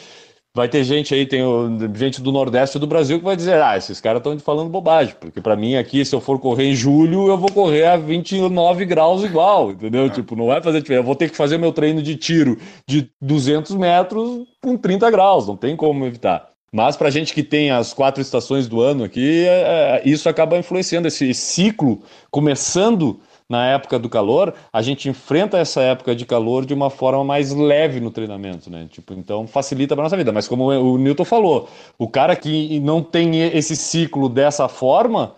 [0.56, 1.42] vai ter gente aí, tem
[1.96, 5.42] gente do Nordeste do Brasil que vai dizer, ah, esses caras estão falando bobagem, porque
[5.42, 9.24] para mim aqui, se eu for correr em julho, eu vou correr a 29 graus
[9.24, 10.08] igual, entendeu?
[10.12, 11.02] Tipo, não vai fazer diferença.
[11.02, 15.48] Eu vou ter que fazer meu treino de tiro de 200 metros com 30 graus,
[15.48, 16.50] não tem como evitar.
[16.72, 20.58] Mas para gente que tem as quatro estações do ano aqui, é, é, isso acaba
[20.58, 26.66] influenciando esse ciclo começando na época do calor, a gente enfrenta essa época de calor
[26.66, 28.88] de uma forma mais leve no treinamento, né?
[28.90, 30.32] Tipo, então facilita para nossa vida.
[30.32, 35.36] Mas como o Newton falou, o cara que não tem esse ciclo dessa forma,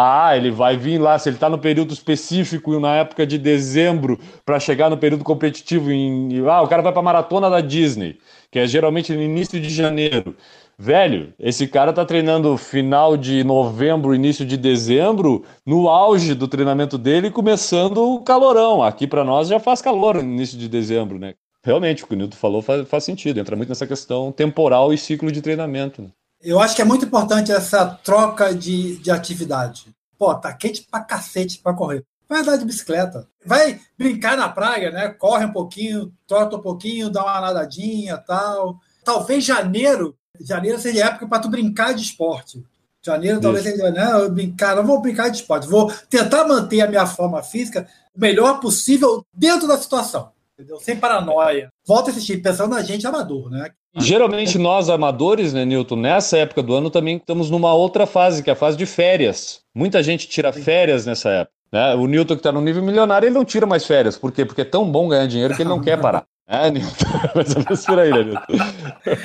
[0.00, 4.16] ah, ele vai vir lá, se ele está no período específico na época de dezembro
[4.46, 8.16] para chegar no período competitivo em, ah, o cara vai para a maratona da Disney,
[8.48, 10.36] que é geralmente no início de janeiro.
[10.80, 16.96] Velho, esse cara tá treinando final de novembro, início de dezembro, no auge do treinamento
[16.96, 18.80] dele, começando o calorão.
[18.80, 21.34] Aqui para nós já faz calor no início de dezembro, né?
[21.64, 24.98] Realmente, o que o Nilton falou faz, faz, sentido, entra muito nessa questão temporal e
[24.98, 26.00] ciclo de treinamento.
[26.00, 26.10] Né?
[26.40, 29.86] Eu acho que é muito importante essa troca de, de atividade.
[30.16, 32.04] Pô, tá quente pra cacete pra correr.
[32.28, 33.26] Vai andar de bicicleta.
[33.44, 35.08] Vai brincar na praia, né?
[35.08, 38.76] Corre um pouquinho, trota um pouquinho, dá uma nadadinha tal.
[39.04, 42.62] Talvez janeiro janeiro seria época para tu brincar de esporte.
[43.04, 46.88] Janeiro talvez seja, não, eu brincar, não vou brincar de esporte, vou tentar manter a
[46.88, 50.30] minha forma física o melhor possível dentro da situação.
[50.58, 50.78] Entendeu?
[50.80, 51.68] Sem paranoia.
[51.86, 53.70] Volta a assistir, pensando na gente amador, né?
[53.96, 58.50] Geralmente nós amadores, né, Newton, nessa época do ano também estamos numa outra fase, que
[58.50, 59.60] é a fase de férias.
[59.74, 61.52] Muita gente tira férias nessa época.
[61.72, 61.94] Né?
[61.94, 64.16] O Newton que está no nível milionário, ele não tira mais férias.
[64.16, 64.44] Por quê?
[64.44, 66.26] Porque é tão bom ganhar dinheiro que ele não quer parar.
[66.48, 67.04] É, Nilton.
[67.34, 68.42] Mais ou menos por aí, né, Nilton?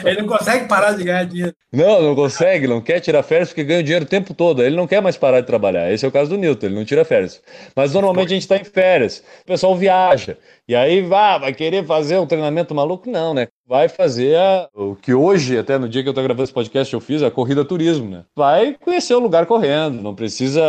[0.04, 1.56] Ele não consegue parar de ganhar dinheiro.
[1.72, 4.62] Não, não consegue, não quer tirar férias porque ganha dinheiro o tempo todo.
[4.62, 5.90] Ele não quer mais parar de trabalhar.
[5.90, 7.42] Esse é o caso do Nilton, ele não tira férias.
[7.74, 10.38] Mas normalmente a gente está em férias, o pessoal viaja.
[10.68, 13.10] E aí ah, vai querer fazer um treinamento maluco?
[13.10, 13.48] Não, né?
[13.66, 16.94] Vai fazer a, o que hoje, até no dia que eu tô gravando esse podcast,
[16.94, 18.24] eu fiz, a corrida turismo, né?
[18.36, 20.62] Vai conhecer o lugar correndo, não precisa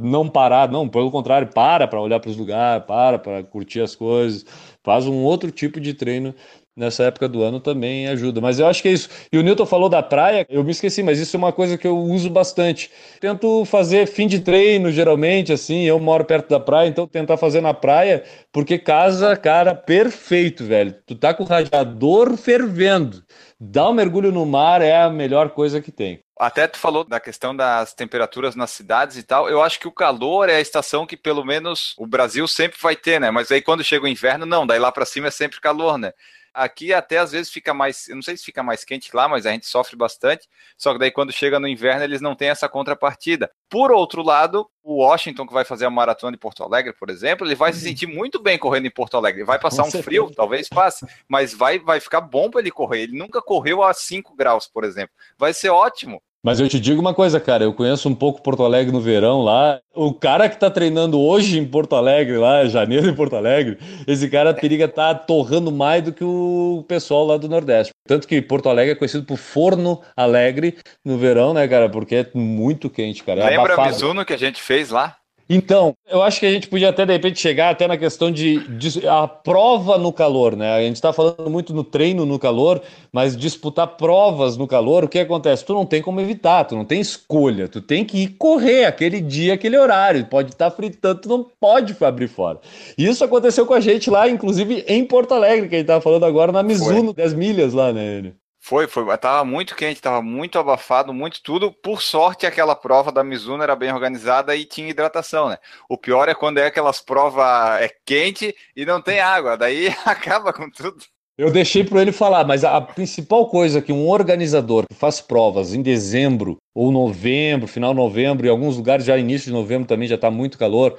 [0.00, 3.94] não parar, não, pelo contrário, para para olhar para os lugares, para para curtir as
[3.94, 4.44] coisas
[4.84, 6.34] faz um outro tipo de treino
[6.76, 8.40] nessa época do ano também ajuda.
[8.40, 9.08] Mas eu acho que é isso.
[9.32, 11.86] E o Newton falou da praia, eu me esqueci, mas isso é uma coisa que
[11.86, 12.90] eu uso bastante.
[13.20, 17.60] Tento fazer fim de treino, geralmente, assim, eu moro perto da praia, então tentar fazer
[17.60, 20.94] na praia, porque casa, cara, perfeito, velho.
[21.06, 23.22] Tu tá com o radiador fervendo.
[23.64, 26.20] Dar um mergulho no mar é a melhor coisa que tem.
[26.36, 29.48] Até tu falou da questão das temperaturas nas cidades e tal.
[29.48, 32.96] Eu acho que o calor é a estação que pelo menos o Brasil sempre vai
[32.96, 33.30] ter, né?
[33.30, 36.12] Mas aí quando chega o inverno, não, daí lá para cima é sempre calor, né?
[36.54, 39.46] Aqui até às vezes fica mais, eu não sei se fica mais quente lá, mas
[39.46, 40.48] a gente sofre bastante.
[40.76, 43.50] Só que daí quando chega no inverno eles não têm essa contrapartida.
[43.68, 47.46] Por outro lado, o Washington que vai fazer a maratona em Porto Alegre, por exemplo,
[47.46, 49.44] ele vai se sentir muito bem correndo em Porto Alegre.
[49.44, 53.02] Vai passar um frio, talvez passe, mas vai vai ficar bom para ele correr.
[53.02, 55.14] Ele nunca correu a 5 graus, por exemplo.
[55.38, 56.22] Vai ser ótimo.
[56.44, 59.42] Mas eu te digo uma coisa, cara, eu conheço um pouco Porto Alegre no verão
[59.42, 59.78] lá.
[59.94, 63.78] O cara que tá treinando hoje em Porto Alegre, lá, janeiro em Porto Alegre,
[64.08, 67.92] esse cara periga tá torrando mais do que o pessoal lá do Nordeste.
[68.08, 71.88] Tanto que Porto Alegre é conhecido por forno alegre no verão, né, cara?
[71.88, 73.42] Porque é muito quente, cara.
[73.42, 75.16] É Lembra a Mizuno que a gente fez lá?
[75.48, 78.58] Então, eu acho que a gente podia até de repente chegar até na questão de,
[78.76, 80.72] de a prova no calor, né?
[80.72, 82.80] A gente está falando muito no treino no calor,
[83.12, 85.64] mas disputar provas no calor, o que acontece?
[85.64, 89.20] Tu não tem como evitar, tu não tem escolha, tu tem que ir correr aquele
[89.20, 92.58] dia, aquele horário, pode estar tá fritando, tu não pode abrir fora.
[92.96, 96.00] E isso aconteceu com a gente lá, inclusive em Porto Alegre, que a gente estava
[96.00, 98.32] falando agora na Mizuno, 10 milhas lá, né?
[98.64, 99.04] Foi, foi.
[99.18, 101.72] Tava muito quente, tava muito abafado, muito tudo.
[101.72, 105.58] Por sorte, aquela prova da Mizuno era bem organizada e tinha hidratação, né?
[105.88, 110.52] O pior é quando é aquelas provas é quente e não tem água, daí acaba
[110.52, 110.96] com tudo.
[111.36, 115.74] Eu deixei para ele falar, mas a principal coisa que um organizador que faz provas
[115.74, 120.06] em dezembro ou novembro, final de novembro, em alguns lugares já início de novembro também
[120.06, 120.96] já está muito calor,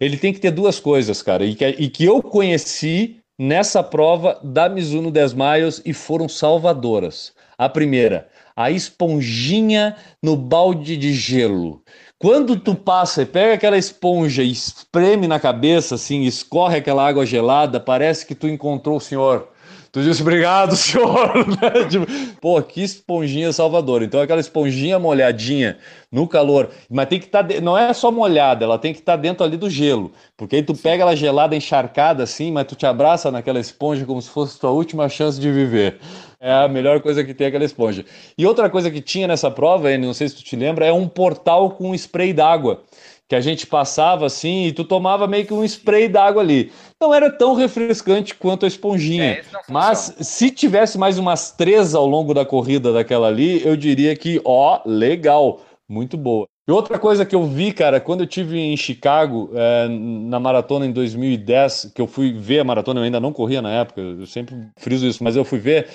[0.00, 4.38] ele tem que ter duas coisas, cara, e que, e que eu conheci nessa prova
[4.42, 7.32] da Mizuno 10 Miles e foram salvadoras.
[7.56, 11.82] A primeira, a esponjinha no balde de gelo.
[12.18, 17.26] Quando tu passa e pega aquela esponja e espreme na cabeça, assim, escorre aquela água
[17.26, 19.53] gelada, parece que tu encontrou o senhor
[19.94, 21.46] Tu disse, obrigado, senhor.
[21.46, 21.84] Né?
[21.88, 22.04] tipo,
[22.40, 24.02] pô, que esponjinha Salvador.
[24.02, 25.78] Então, aquela esponjinha molhadinha
[26.10, 27.44] no calor, mas tem que estar.
[27.44, 27.60] Tá.
[27.60, 30.10] Não é só molhada, ela tem que estar tá dentro ali do gelo.
[30.36, 34.20] Porque aí tu pega ela gelada, encharcada assim, mas tu te abraça naquela esponja como
[34.20, 36.00] se fosse tua última chance de viver.
[36.40, 38.04] É a melhor coisa que tem aquela esponja.
[38.36, 41.06] E outra coisa que tinha nessa prova, não sei se tu te lembra, é um
[41.06, 42.82] portal com spray d'água
[43.28, 46.70] que a gente passava assim e tu tomava meio que um spray d'água ali.
[47.00, 49.24] Não era tão refrescante quanto a esponjinha.
[49.24, 54.14] É, mas se tivesse mais umas três ao longo da corrida daquela ali, eu diria
[54.14, 56.46] que, ó, legal, muito boa.
[56.66, 60.86] E outra coisa que eu vi, cara, quando eu tive em Chicago, é, na maratona
[60.86, 64.26] em 2010, que eu fui ver a maratona, eu ainda não corria na época, eu
[64.26, 65.88] sempre friso isso, mas eu fui ver,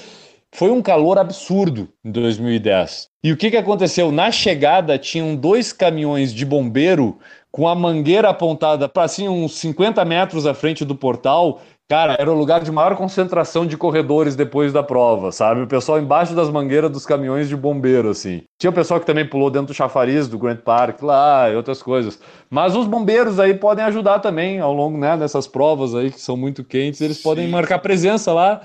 [0.53, 3.07] foi um calor absurdo em 2010.
[3.23, 4.12] E o que, que aconteceu?
[4.12, 7.17] Na chegada, tinham dois caminhões de bombeiro
[7.51, 11.62] com a mangueira apontada para assim, uns 50 metros à frente do portal.
[11.88, 15.62] Cara, era o lugar de maior concentração de corredores depois da prova, sabe?
[15.62, 18.43] O pessoal embaixo das mangueiras dos caminhões de bombeiro, assim.
[18.59, 21.81] Tinha o pessoal que também pulou dentro do chafariz do Grand Park lá e outras
[21.81, 22.19] coisas.
[22.47, 26.38] Mas os bombeiros aí podem ajudar também ao longo né, dessas provas aí que são
[26.38, 27.23] muito quentes, eles Sim.
[27.23, 28.62] podem marcar presença lá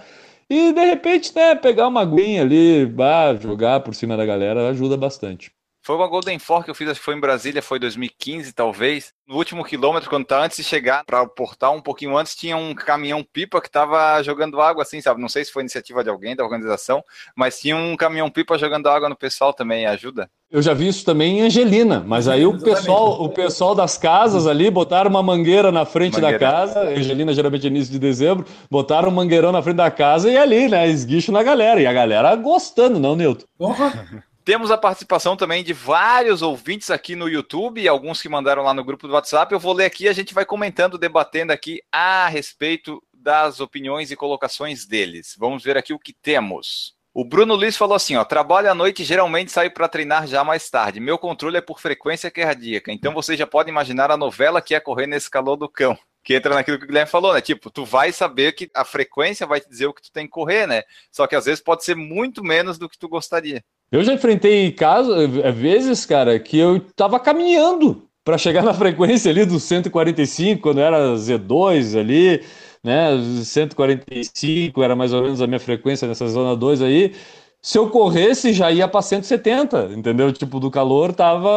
[0.48, 4.96] e de repente, né, pegar uma aguinha ali, bah, jogar por cima da galera ajuda
[4.96, 5.52] bastante.
[5.84, 9.12] Foi uma Golden Four que eu fiz, acho que foi em Brasília, foi 2015 talvez.
[9.28, 12.56] No último quilômetro, quando tá antes de chegar para o portal, um pouquinho antes, tinha
[12.56, 15.20] um caminhão pipa que tava jogando água assim, sabe?
[15.20, 17.04] Não sei se foi iniciativa de alguém da organização,
[17.36, 20.30] mas tinha um caminhão pipa jogando água no pessoal também, ajuda.
[20.50, 24.46] Eu já vi isso também em Angelina, mas aí o pessoal, o pessoal das casas
[24.46, 26.38] ali botaram uma mangueira na frente mangueira.
[26.38, 26.80] da casa.
[26.80, 30.66] Angelina geralmente é início de dezembro, botaram um mangueirão na frente da casa e ali,
[30.66, 31.78] né, esguicho na galera.
[31.78, 33.44] E a galera gostando, não, Nilton?
[33.58, 34.24] Porra!
[34.44, 38.84] Temos a participação também de vários ouvintes aqui no YouTube, alguns que mandaram lá no
[38.84, 39.50] grupo do WhatsApp.
[39.50, 44.16] Eu vou ler aqui, a gente vai comentando, debatendo aqui a respeito das opiniões e
[44.16, 45.34] colocações deles.
[45.38, 46.94] Vamos ver aqui o que temos.
[47.14, 50.44] O Bruno Luiz falou assim: ó, trabalho à noite e geralmente saio para treinar já
[50.44, 51.00] mais tarde.
[51.00, 52.92] Meu controle é por frequência cardíaca.
[52.92, 55.96] Então você já pode imaginar a novela que é correr nesse calor do cão.
[56.22, 57.40] Que entra naquilo que o Guilherme falou, né?
[57.40, 60.32] Tipo, tu vai saber que a frequência vai te dizer o que tu tem que
[60.32, 60.82] correr, né?
[61.10, 63.64] Só que às vezes pode ser muito menos do que tu gostaria.
[63.94, 69.30] Eu já enfrentei casos, é, vezes, cara, que eu tava caminhando para chegar na frequência
[69.30, 72.42] ali dos 145, quando era Z2 ali,
[72.82, 73.10] né?
[73.44, 77.14] 145 era mais ou menos a minha frequência nessa zona 2 aí
[77.64, 80.30] se eu corresse já ia para 170, entendeu?
[80.30, 81.48] Tipo, do calor tava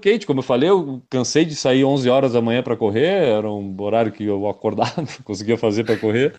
[0.00, 3.46] quente, como eu falei, eu cansei de sair 11 horas da manhã para correr, era
[3.46, 6.32] um horário que eu acordava, conseguia fazer para correr.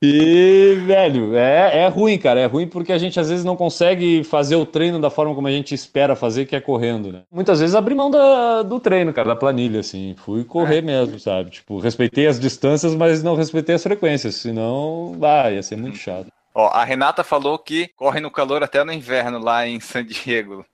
[0.00, 4.24] E, velho, é, é ruim, cara, é ruim porque a gente às vezes não consegue
[4.24, 7.24] fazer o treino da forma como a gente espera fazer, que é correndo, né?
[7.30, 11.50] Muitas vezes abri mão da, do treino, cara, da planilha, assim, fui correr mesmo, sabe?
[11.50, 16.37] Tipo, respeitei as distâncias, mas não respeitei as frequências, senão, ah, ia ser muito chato.
[16.58, 20.66] Ó, a Renata falou que corre no calor até no inverno lá em San Diego.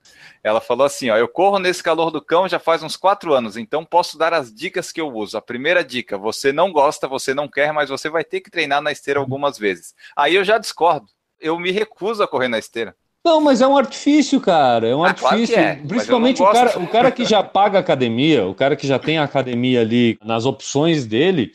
[0.43, 3.55] Ela falou assim: ó, eu corro nesse calor do cão já faz uns quatro anos,
[3.55, 5.37] então posso dar as dicas que eu uso.
[5.37, 8.81] A primeira dica: você não gosta, você não quer, mas você vai ter que treinar
[8.81, 9.93] na esteira algumas vezes.
[10.15, 11.05] Aí eu já discordo.
[11.39, 12.95] Eu me recuso a correr na esteira.
[13.23, 14.87] Não, mas é um artifício, cara.
[14.87, 15.53] É um ah, artifício.
[15.53, 18.97] Claro é, Principalmente o cara, o cara que já paga academia, o cara que já
[18.97, 21.53] tem a academia ali nas opções dele,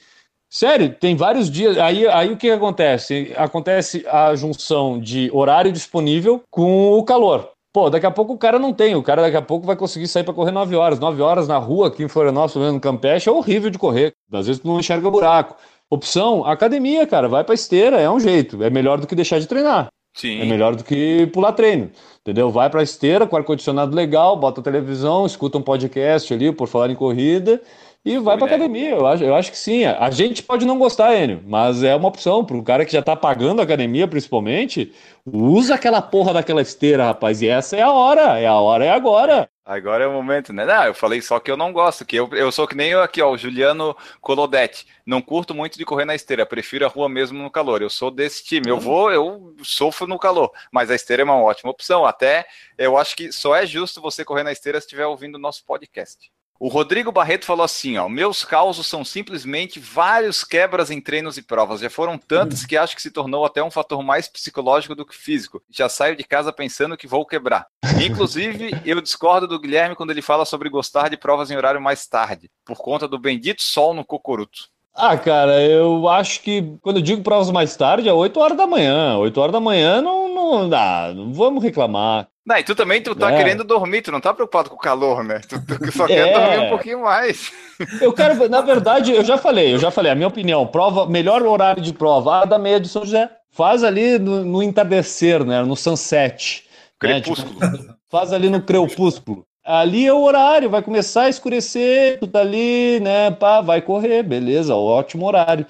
[0.50, 1.78] Sério, tem vários dias.
[1.78, 3.32] Aí, aí o que acontece?
[3.36, 7.50] Acontece a junção de horário disponível com o calor.
[7.72, 8.96] Pô, daqui a pouco o cara não tem.
[8.96, 10.98] O cara daqui a pouco vai conseguir sair para correr 9 horas.
[10.98, 14.12] 9 horas na rua aqui em Florianópolis, no Campeche, é horrível de correr.
[14.32, 15.54] Às vezes tu não enxerga buraco.
[15.88, 17.28] Opção, academia, cara.
[17.28, 18.60] Vai pra esteira, é um jeito.
[18.64, 19.88] É melhor do que deixar de treinar.
[20.16, 20.40] Sim.
[20.40, 21.90] É melhor do que pular treino.
[22.20, 22.50] Entendeu?
[22.50, 26.90] Vai pra esteira com ar-condicionado legal, bota a televisão, escuta um podcast ali, por falar
[26.90, 27.62] em corrida,
[28.04, 28.62] e vai pra ideia.
[28.64, 28.90] academia.
[28.90, 29.84] Eu acho, eu acho que sim.
[29.84, 32.44] A gente pode não gostar, Enio, mas é uma opção.
[32.44, 34.92] Pro cara que já tá pagando a academia, principalmente,
[35.26, 37.42] usa aquela porra daquela esteira, rapaz.
[37.42, 38.38] E essa é a hora.
[38.38, 39.48] É a hora, é agora.
[39.64, 40.64] Agora é o momento, né?
[40.64, 43.02] Não, eu falei só que eu não gosto, que eu, eu sou que nem eu
[43.02, 44.84] aqui, ó, o Juliano Colodetti.
[45.06, 47.80] Não curto muito de correr na esteira, prefiro a rua mesmo no calor.
[47.80, 48.68] Eu sou desse time.
[48.68, 52.04] Eu vou, eu sofro no calor, mas a esteira é uma ótima opção.
[52.04, 55.40] Até eu acho que só é justo você correr na esteira se estiver ouvindo o
[55.40, 56.32] nosso podcast.
[56.62, 61.42] O Rodrigo Barreto falou assim: ó, meus causos são simplesmente vários quebras em treinos e
[61.42, 61.80] provas.
[61.80, 65.16] Já foram tantos que acho que se tornou até um fator mais psicológico do que
[65.16, 65.62] físico.
[65.70, 67.66] Já saio de casa pensando que vou quebrar.
[68.04, 72.06] Inclusive, eu discordo do Guilherme quando ele fala sobre gostar de provas em horário mais
[72.06, 74.68] tarde, por conta do bendito sol no cocoruto.
[74.94, 78.66] Ah, cara, eu acho que quando eu digo provas mais tarde, é 8 horas da
[78.66, 79.16] manhã.
[79.16, 82.28] 8 horas da manhã não, não dá, não vamos reclamar.
[82.46, 83.36] Não, e tu também tu tá É.
[83.36, 85.40] querendo dormir, tu não tá preocupado com o calor, né?
[85.46, 86.32] Tu, tu só quer É.
[86.32, 87.52] dormir um pouquinho mais.
[88.00, 91.42] Eu quero, na verdade, eu já falei, eu já falei, a minha opinião, prova, melhor
[91.42, 93.28] horário de prova, a da meia de São José.
[93.52, 95.62] Faz ali no, no entardecer, né?
[95.62, 96.64] No sunset.
[97.02, 97.94] né, tipo, Crepúsculo.
[98.10, 99.44] faz ali no crepúsculo.
[99.64, 103.30] Ali é o horário, vai começar a escurecer, tu tá ali, né?
[103.30, 105.66] Pá, vai correr, beleza, ótimo horário.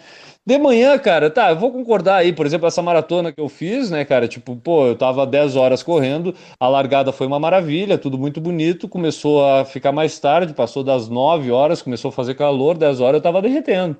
[0.50, 3.88] De manhã, cara, tá, eu vou concordar aí, por exemplo, essa maratona que eu fiz,
[3.88, 4.26] né, cara?
[4.26, 8.88] Tipo, pô, eu tava 10 horas correndo, a largada foi uma maravilha, tudo muito bonito,
[8.88, 13.18] começou a ficar mais tarde, passou das 9 horas, começou a fazer calor, 10 horas
[13.18, 13.96] eu tava derretendo.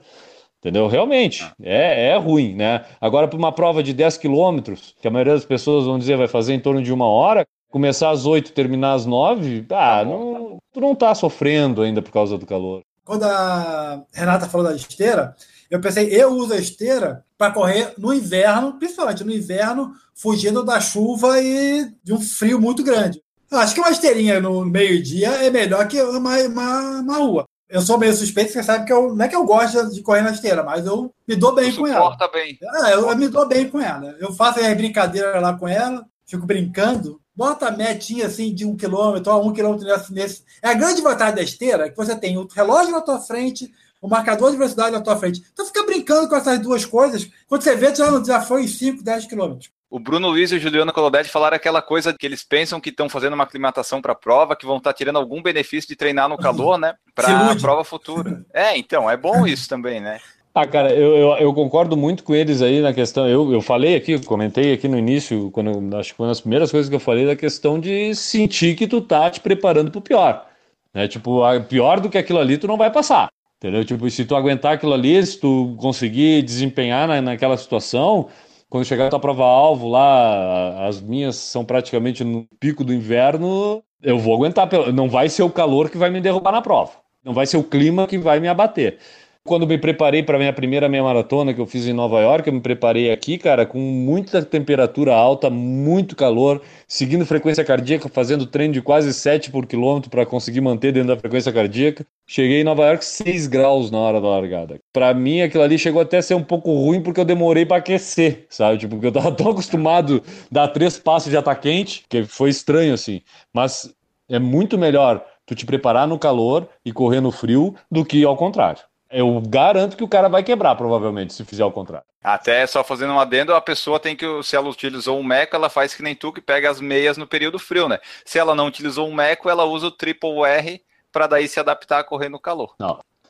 [0.58, 0.88] Entendeu?
[0.88, 2.84] Realmente, é, é ruim, né?
[3.00, 6.26] Agora, para uma prova de 10 quilômetros, que a maioria das pessoas vão dizer vai
[6.26, 10.80] fazer em torno de uma hora, começar às 8 terminar às 9, ah, não, tu
[10.80, 12.80] não tá sofrendo ainda por causa do calor.
[13.04, 15.36] Quando a Renata falou da esteira,
[15.70, 20.80] eu pensei, eu uso a esteira para correr no inverno, principalmente no inverno, fugindo da
[20.80, 23.22] chuva e de um frio muito grande.
[23.50, 27.44] Eu acho que uma esteirinha no meio-dia é melhor que uma, uma, uma rua.
[27.68, 30.22] Eu sou meio suspeito, você sabe que eu não é que eu gosto de correr
[30.22, 32.02] na esteira, mas eu me dou bem com ela.
[32.02, 32.59] suporta bem.
[32.68, 34.16] Ah, eu, eu me dou bem com ela.
[34.18, 37.20] Eu faço as brincadeiras lá com ela, fico brincando.
[37.35, 40.44] Bota a metinha assim de um quilômetro, ó, um quilômetro nesse, nesse.
[40.61, 44.08] É a grande vantagem da esteira que você tem o relógio na tua frente, o
[44.08, 45.42] marcador de velocidade na tua frente.
[45.52, 47.28] Então fica brincando com essas duas coisas.
[47.46, 49.70] Quando você vê, tu já, já foi em 5, 10 quilômetros.
[49.90, 53.08] O Bruno Luiz e o Juliano Colodetti falaram aquela coisa que eles pensam que estão
[53.08, 56.38] fazendo uma aclimatação para a prova, que vão estar tirando algum benefício de treinar no
[56.38, 56.94] calor, né?
[57.12, 58.46] Para a prova futura.
[58.54, 60.20] É, então, é bom isso também, né?
[60.54, 63.28] Ah, cara, eu, eu, eu concordo muito com eles aí na questão.
[63.28, 66.70] Eu, eu falei aqui, comentei aqui no início, quando acho que foi uma das primeiras
[66.70, 70.46] coisas que eu falei da questão de sentir que tu tá te preparando pro pior.
[70.94, 71.08] Né?
[71.08, 73.28] Tipo, pior do que aquilo ali, tu não vai passar.
[73.61, 73.85] Entendeu?
[73.85, 78.29] Tipo, se tu aguentar aquilo ali, se tu conseguir desempenhar na, naquela situação,
[78.70, 84.18] quando chegar a tua prova-alvo lá, as minhas são praticamente no pico do inverno, eu
[84.18, 84.66] vou aguentar.
[84.94, 86.92] Não vai ser o calor que vai me derrubar na prova.
[87.23, 88.96] Não vai ser o clima que vai me abater.
[89.42, 92.53] Quando me preparei para minha primeira meia maratona que eu fiz em Nova York, eu
[92.53, 98.74] me preparei aqui, cara, com muita temperatura alta, muito calor, seguindo frequência cardíaca, fazendo treino
[98.74, 102.07] de quase 7 por quilômetro para conseguir manter dentro da frequência cardíaca.
[102.26, 104.79] Cheguei em Nova York 6 graus na hora da largada.
[104.92, 107.79] Para mim, aquilo ali chegou até a ser um pouco ruim porque eu demorei para
[107.79, 108.76] aquecer, sabe?
[108.76, 112.50] Tipo, porque eu tava tão acostumado a dar três passos já tá quente, que foi
[112.50, 113.22] estranho assim.
[113.55, 113.90] Mas
[114.29, 118.37] é muito melhor tu te preparar no calor e correr no frio do que ao
[118.37, 118.89] contrário.
[119.11, 122.07] Eu garanto que o cara vai quebrar, provavelmente, se fizer ao contrário.
[122.23, 125.68] Até só fazendo um adendo, a pessoa tem que, se ela utilizou um meco, ela
[125.68, 127.99] faz que nem tu, que pega as meias no período frio, né?
[128.25, 132.01] Se ela não utilizou um meco, ela usa o triple R para daí se adaptar
[132.01, 132.75] a correr no calor.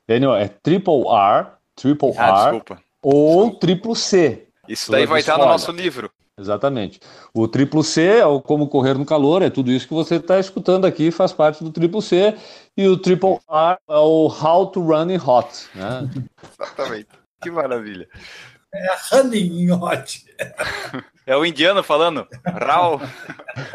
[0.07, 2.83] Daniel, é triple R, triple Ah, R desculpa.
[3.03, 4.49] ou triplo C.
[4.69, 6.11] Isso daí vai estar no nosso livro.
[6.41, 7.01] Exatamente.
[7.35, 10.41] O triplo C é o como correr no calor, é tudo isso que você está
[10.41, 12.35] escutando aqui, faz parte do triplo C.
[12.77, 15.69] E o triple R é o How to Run in Hot.
[15.75, 16.09] Né?
[16.59, 17.09] Exatamente.
[17.43, 18.09] Que maravilha.
[19.11, 20.25] Running hot.
[21.27, 22.27] É o indiano falando.
[22.45, 23.01] Rau.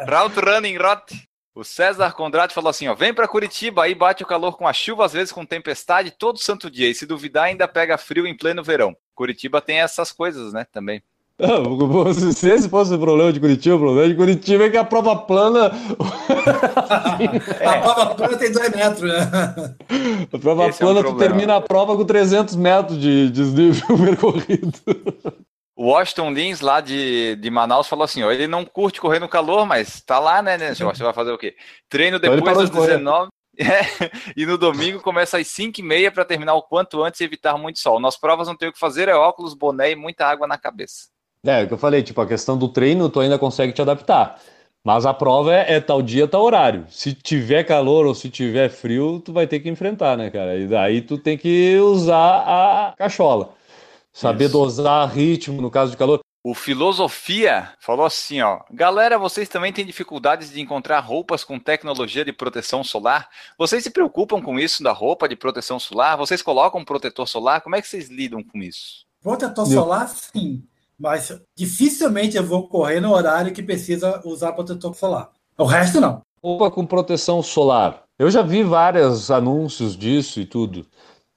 [0.08, 1.28] Route running rot.
[1.54, 4.73] O César Condrati falou assim, ó, vem para Curitiba, aí bate o calor com a
[4.73, 8.36] chuva, às vezes com tempestade, todo santo dia, e se duvidar ainda pega frio em
[8.36, 8.95] pleno verão.
[9.13, 11.01] Curitiba tem essas coisas, né, também.
[11.38, 14.86] Não, se esse fosse o problema de Curitiba, o problema de Curitiba é que a
[14.86, 15.69] prova plana.
[17.65, 19.76] A prova plana tem dois metros, né?
[20.32, 23.98] A prova Esse é um plana, tu termina a prova com 300 metros de desnível
[24.00, 24.80] percorrido.
[25.76, 29.28] O Washington Lins, lá de, de Manaus, falou assim, ó, ele não curte correr no
[29.28, 31.54] calor, mas tá lá, né, né, você vai fazer o quê?
[31.89, 32.98] Treino Então depois das de correr.
[32.98, 33.30] 19...
[33.58, 37.23] É, e no domingo começa às 5 e meia para terminar o quanto antes e
[37.23, 38.02] evitar muito sol.
[38.02, 41.15] Nas provas não tem o que fazer, é óculos, boné e muita água na cabeça.
[41.46, 44.39] É, o que eu falei, tipo, a questão do treino, tu ainda consegue te adaptar.
[44.83, 46.85] Mas a prova é, é tal dia, tal horário.
[46.89, 50.58] Se tiver calor ou se tiver frio, tu vai ter que enfrentar, né, cara?
[50.58, 53.54] E daí tu tem que usar a cachola.
[54.13, 54.54] Saber Isso.
[54.54, 56.19] dosar ritmo no caso de calor.
[56.43, 58.60] O Filosofia falou assim, ó.
[58.71, 63.27] Galera, vocês também têm dificuldades de encontrar roupas com tecnologia de proteção solar?
[63.58, 66.15] Vocês se preocupam com isso da roupa de proteção solar?
[66.15, 67.62] Vocês colocam um protetor solar?
[67.62, 69.04] Como é que vocês lidam com isso?
[69.23, 70.63] Protetor solar, sim.
[71.00, 75.29] Mas dificilmente eu vou correr no horário que precisa usar protetor solar.
[75.58, 76.21] O resto, não.
[76.43, 78.04] Roupa com proteção solar.
[78.17, 80.85] Eu já vi vários anúncios disso e tudo.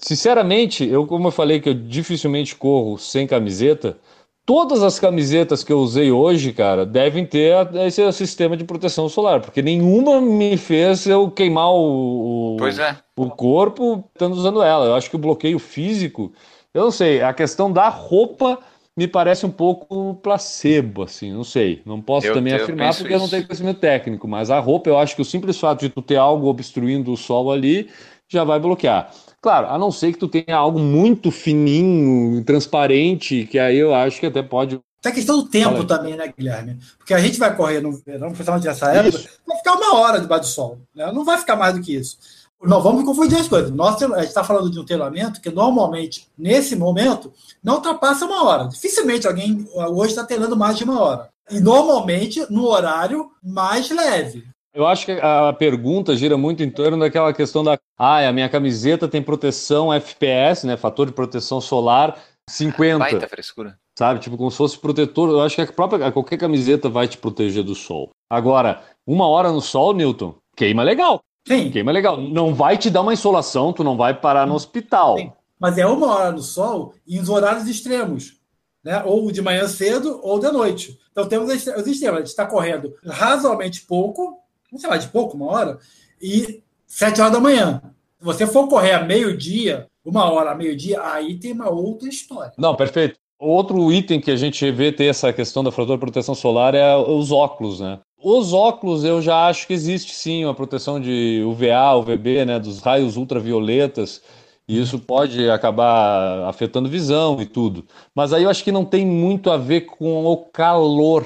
[0.01, 3.99] Sinceramente, eu, como eu falei que eu dificilmente corro sem camiseta,
[4.47, 7.53] todas as camisetas que eu usei hoje, cara, devem ter
[7.85, 12.97] esse sistema de proteção solar, porque nenhuma me fez eu queimar o, o- Pois é.
[13.17, 14.87] o corpo estando usando ela.
[14.87, 16.33] Eu acho que o bloqueio físico,
[16.73, 18.61] eu não sei, a questão da roupa
[18.99, 21.81] me parece um pouco placebo, assim, não sei.
[21.87, 23.31] Não posso Eu- também eu afirmar porque eu não isso.
[23.31, 26.17] tenho conhecimento técnico, mas a roupa, eu acho que o simples fato de tu ter
[26.17, 27.89] algo obstruindo o sol ali
[28.29, 29.09] já vai bloquear.
[29.41, 34.19] Claro, a não ser que tu tenha algo muito fininho, transparente, que aí eu acho
[34.19, 34.81] que até pode.
[35.01, 36.77] Tem a questão do tempo Fala também, né, Guilherme?
[36.99, 39.29] Porque a gente vai correr no verão, principalmente nessa época, Isso.
[39.47, 40.79] vai ficar uma hora debaixo do sol.
[40.93, 41.13] Né?
[41.13, 42.19] Não vai ficar mais do que isso.
[42.63, 43.71] Não vamos confundir as coisas.
[43.71, 47.33] Nós, a gente está falando de um treinamento que normalmente, nesse momento,
[47.63, 48.69] não ultrapassa uma hora.
[48.69, 51.29] Dificilmente alguém hoje está treinando mais de uma hora.
[51.51, 54.45] E normalmente no horário mais leve.
[54.75, 57.79] Eu acho que a pergunta gira muito em torno daquela questão da.
[57.99, 60.77] Ah, a minha camiseta tem proteção FPS, né?
[60.77, 62.99] Fator de proteção solar 50.
[62.99, 63.79] Baita frescura.
[63.99, 64.21] sabe?
[64.21, 65.31] Tipo, como se fosse protetor.
[65.31, 68.11] Eu acho que a própria, qualquer camiseta vai te proteger do sol.
[68.31, 71.21] Agora, uma hora no sol, Newton, queima legal.
[71.47, 72.21] Sim, Queima legal.
[72.21, 75.17] Não vai te dar uma insolação, tu não vai parar no hospital.
[75.17, 75.33] Sim.
[75.59, 78.37] mas é uma hora no sol e os horários extremos.
[78.85, 79.03] Né?
[79.05, 80.99] Ou de manhã cedo ou de noite.
[81.11, 82.17] Então temos os os extremos.
[82.17, 84.39] A gente está correndo razoavelmente pouco,
[84.71, 85.79] não sei lá, de pouco, uma hora,
[86.23, 87.83] e sete horas da manhã.
[88.19, 92.53] Se você for correr a meio-dia, uma hora a meio-dia, aí tem uma outra história.
[92.59, 93.19] Não, perfeito.
[93.39, 96.97] Outro item que a gente vê ter essa questão da fator de proteção solar é
[96.97, 98.01] os óculos, né?
[98.23, 102.81] Os óculos eu já acho que existe sim uma proteção de UVA, UVB, né, dos
[102.81, 104.21] raios ultravioletas,
[104.67, 107.85] e isso pode acabar afetando visão e tudo.
[108.15, 111.25] Mas aí eu acho que não tem muito a ver com o calor,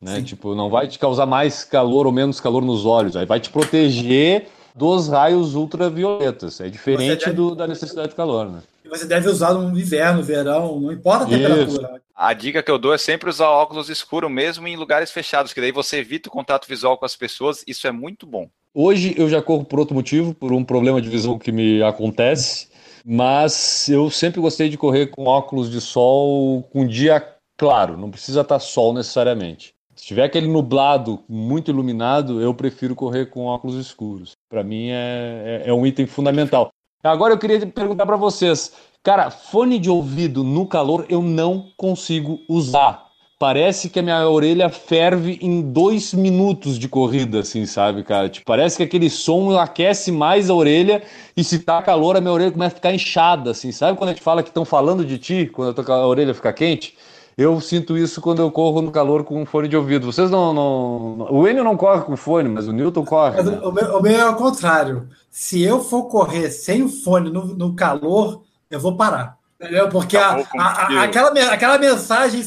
[0.00, 0.16] né?
[0.16, 0.24] Sim.
[0.24, 3.50] Tipo, não vai te causar mais calor ou menos calor nos olhos, aí vai te
[3.50, 6.60] proteger dos raios ultravioletas.
[6.60, 8.60] É diferente deve- do- da necessidade de calor, né?
[8.88, 11.80] Você deve usar no inverno, verão, não importa a Isso.
[12.22, 15.60] A dica que eu dou é sempre usar óculos escuros, mesmo em lugares fechados, que
[15.60, 17.64] daí você evita o contato visual com as pessoas.
[17.66, 18.46] Isso é muito bom.
[18.74, 22.68] Hoje eu já corro por outro motivo, por um problema de visão que me acontece,
[23.06, 27.26] mas eu sempre gostei de correr com óculos de sol com dia
[27.58, 29.72] claro, não precisa estar sol necessariamente.
[29.96, 34.32] Se tiver aquele nublado muito iluminado, eu prefiro correr com óculos escuros.
[34.50, 36.70] Para mim é, é, é um item fundamental.
[37.02, 38.72] Agora eu queria perguntar para vocês,
[39.02, 43.08] cara, fone de ouvido no calor eu não consigo usar.
[43.38, 48.28] Parece que a minha orelha ferve em dois minutos de corrida, assim, sabe, cara?
[48.28, 51.02] Tipo, parece que aquele som aquece mais a orelha
[51.34, 53.72] e se tá calor, a minha orelha começa a ficar inchada, assim.
[53.72, 56.52] Sabe quando a gente fala que estão falando de ti, quando a tua orelha fica
[56.52, 56.94] quente?
[57.36, 60.06] Eu sinto isso quando eu corro no calor com um fone de ouvido.
[60.12, 60.52] Vocês não.
[60.52, 61.32] não...
[61.32, 63.36] O Enio não corre com fone, mas o Newton corre.
[63.36, 63.60] Mas né?
[63.62, 65.08] o, meu, o meu é o contrário.
[65.30, 69.38] Se eu for correr sem o fone no, no calor, eu vou parar.
[69.60, 69.88] Entendeu?
[69.88, 71.00] Porque a, com a- a- fio.
[71.00, 72.42] aquela, aquela mensagem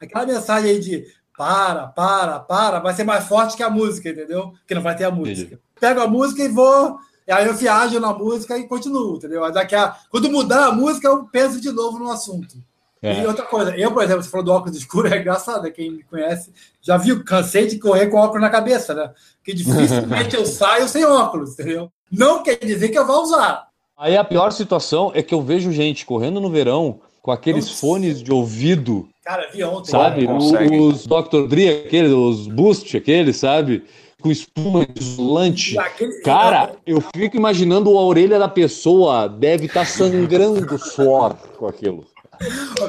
[0.00, 1.04] aquela mensagem aí de
[1.36, 4.52] para, para, para, vai ser mais forte que a música, entendeu?
[4.58, 5.58] Porque não vai ter a música.
[5.80, 6.98] Pego a música e vou.
[7.28, 9.50] Aí eu viajo na música e continuo, entendeu?
[9.50, 12.56] Daqui a, quando mudar a música, eu penso de novo no assunto.
[13.02, 13.20] É.
[13.20, 16.02] E outra coisa, eu, por exemplo, você falou do óculos escuro, é engraçado, quem me
[16.04, 19.10] conhece já viu, cansei de correr com óculos na cabeça, né?
[19.38, 21.90] Porque dificilmente eu saio sem óculos, entendeu?
[22.10, 23.66] Não quer dizer que eu vou usar.
[23.98, 27.80] Aí a pior situação é que eu vejo gente correndo no verão com aqueles Nossa.
[27.80, 29.90] fones de ouvido Cara, vi ontem.
[29.90, 30.26] Sabe?
[30.26, 30.76] Consegue.
[30.80, 31.46] Os Dr.
[31.48, 33.84] Dre, aqueles, os Boost, aqueles, sabe?
[34.20, 35.78] Com espuma isolante.
[35.78, 42.04] Aquele- Cara, eu fico imaginando a orelha da pessoa deve estar sangrando suor com aquilo.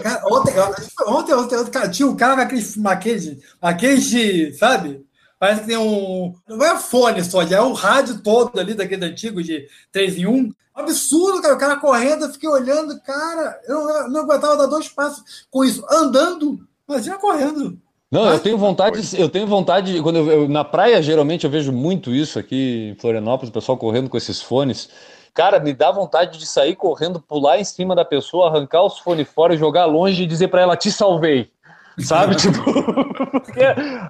[0.02, 5.06] Cara, ontem, ontem, ontem, ontem, cara, tinha um cara com aqueles maquetes, maquete, sabe?
[5.40, 6.34] Parece que tem um.
[6.48, 10.26] Não é fone só, já é o rádio todo ali, daquele antigo de 3 em
[10.26, 10.52] 1.
[10.74, 11.54] Absurdo, cara.
[11.54, 13.60] O cara correndo, eu fiquei olhando, cara.
[13.68, 16.60] Eu não, eu não aguentava dar dois passos com isso, andando.
[16.90, 17.78] Imagina correndo.
[18.10, 21.72] Não, eu tenho vontade, eu tenho vontade, quando eu, eu- na praia geralmente eu vejo
[21.72, 24.88] muito isso aqui em Florianópolis, o pessoal correndo com esses fones.
[25.34, 29.28] Cara, me dá vontade de sair correndo, pular em cima da pessoa, arrancar os fones
[29.28, 31.52] fora, jogar longe e dizer pra ela: "Te salvei".
[32.00, 32.36] Sabe?
[32.38, 33.62] tipo, porque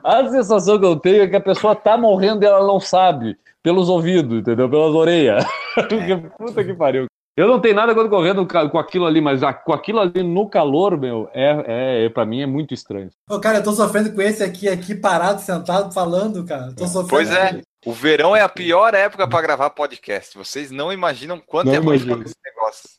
[0.03, 3.37] a sensação que eu tenho é que a pessoa tá morrendo e ela não sabe.
[3.61, 4.69] Pelos ouvidos, entendeu?
[4.69, 5.45] Pelas orelhas.
[5.75, 6.15] É.
[6.37, 7.07] Puta que pariu.
[7.35, 10.99] Eu não tenho nada quando correndo com aquilo ali, mas com aquilo ali no calor,
[10.99, 13.09] meu, é, é, é para mim é muito estranho.
[13.27, 16.71] Ô, cara, eu tô sofrendo com esse aqui, aqui parado, sentado, falando, cara.
[16.73, 17.09] Tô sofrendo.
[17.09, 17.59] Pois é.
[17.85, 20.37] O verão é a pior época para gravar podcast.
[20.37, 22.89] Vocês não imaginam quanto não é ruim esse negócio.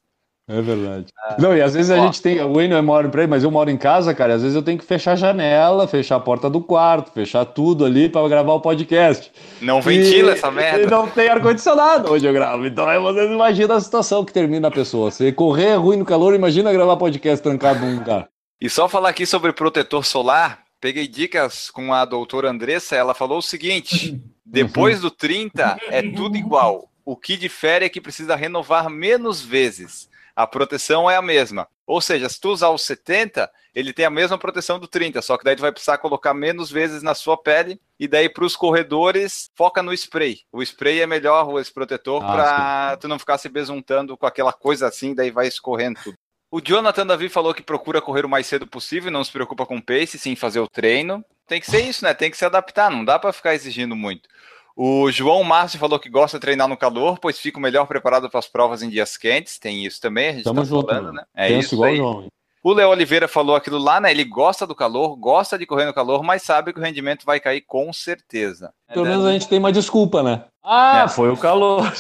[0.47, 1.07] É verdade.
[1.19, 2.39] Ah, não, e às vezes a gente tem.
[2.43, 4.35] O Enio mora por aí, mas eu moro em casa, cara.
[4.35, 7.83] Às vezes eu tenho que fechar a janela, fechar a porta do quarto, fechar tudo
[7.83, 9.33] ali para gravar o podcast.
[9.63, 10.83] Não ventila essa merda.
[10.83, 12.67] E não tem ar-condicionado onde eu gravo.
[12.67, 15.11] Então aí vocês imaginam a situação que termina a pessoa.
[15.11, 18.29] Se correr é ruim no calor, imagina gravar podcast trancado num lugar.
[18.61, 23.39] E só falar aqui sobre protetor solar, peguei dicas com a doutora Andressa, ela falou
[23.39, 26.91] o seguinte: depois do 30 é tudo igual.
[27.05, 31.69] O que difere é que precisa renovar menos vezes a proteção é a mesma.
[31.87, 35.37] Ou seja, se tu usar o 70, ele tem a mesma proteção do 30, só
[35.37, 38.57] que daí tu vai precisar colocar menos vezes na sua pele e daí para os
[38.57, 40.41] corredores foca no spray.
[40.51, 44.53] O spray é melhor esse protetor ah, para tu não ficar se besuntando com aquela
[44.53, 46.17] coisa assim, daí vai escorrendo tudo.
[46.51, 49.81] O Jonathan Davi falou que procura correr o mais cedo possível, não se preocupa com
[49.81, 51.25] pace, sim fazer o treino.
[51.47, 52.15] Tem que ser isso, né?
[52.15, 54.29] Tem que se adaptar, não dá para ficar exigindo muito.
[54.77, 58.41] O João Márcio falou que gosta de treinar no calor, pois fica melhor preparado para
[58.41, 59.59] as provas em dias quentes.
[59.59, 61.25] Tem isso também, a gente Tamo tá junto, falando, né?
[61.35, 61.97] É Penso isso igual aí.
[61.97, 62.27] João.
[62.65, 64.11] O Léo Oliveira falou aquilo lá, né?
[64.11, 67.39] Ele gosta do calor, gosta de correr no calor, mas sabe que o rendimento vai
[67.39, 68.73] cair com certeza.
[68.93, 70.45] Pelo menos a gente tem uma desculpa, né?
[70.63, 71.09] Ah, é.
[71.09, 71.93] foi o calor.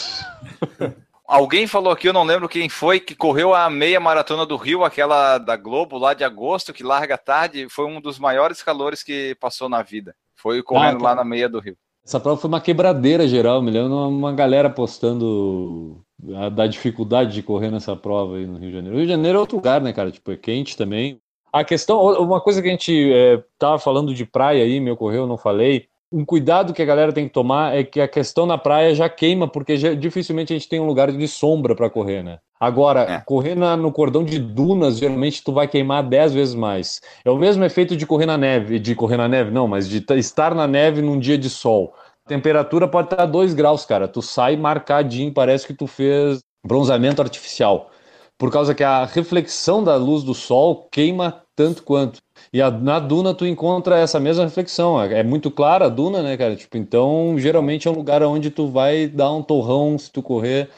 [1.29, 4.85] Alguém falou aqui, eu não lembro quem foi, que correu a meia maratona do Rio,
[4.85, 9.35] aquela da Globo lá de agosto, que larga tarde, foi um dos maiores calores que
[9.41, 10.14] passou na vida.
[10.35, 11.77] Foi correndo ah, lá na meia do Rio.
[12.07, 16.05] Essa prova foi uma quebradeira geral, me lembro uma galera postando
[16.37, 18.95] a, da dificuldade de correr nessa prova aí no Rio de Janeiro.
[18.95, 20.11] O Rio de Janeiro é outro lugar, né, cara?
[20.11, 21.19] Tipo, é quente também.
[21.51, 25.27] A questão, uma coisa que a gente é, tava falando de praia aí, me ocorreu,
[25.27, 28.57] não falei, um cuidado que a galera tem que tomar é que a questão na
[28.57, 32.23] praia já queima, porque já, dificilmente a gente tem um lugar de sombra para correr,
[32.23, 32.39] né?
[32.61, 33.21] Agora, é.
[33.27, 37.01] correr na, no cordão de dunas, geralmente tu vai queimar 10 vezes mais.
[37.25, 40.05] É o mesmo efeito de correr na neve, de correr na neve, não, mas de
[40.15, 41.93] estar na neve num dia de sol.
[42.25, 44.07] A temperatura pode estar 2 graus, cara.
[44.07, 47.91] Tu sai marcadinho, parece que tu fez bronzeamento artificial.
[48.39, 52.24] Por causa que a reflexão da luz do sol queima tanto quanto.
[52.55, 55.03] E a, na duna tu encontra essa mesma reflexão.
[55.03, 56.55] É, é muito clara a duna, né, cara?
[56.55, 60.71] Tipo, então, geralmente é um lugar onde tu vai dar um torrão se tu correr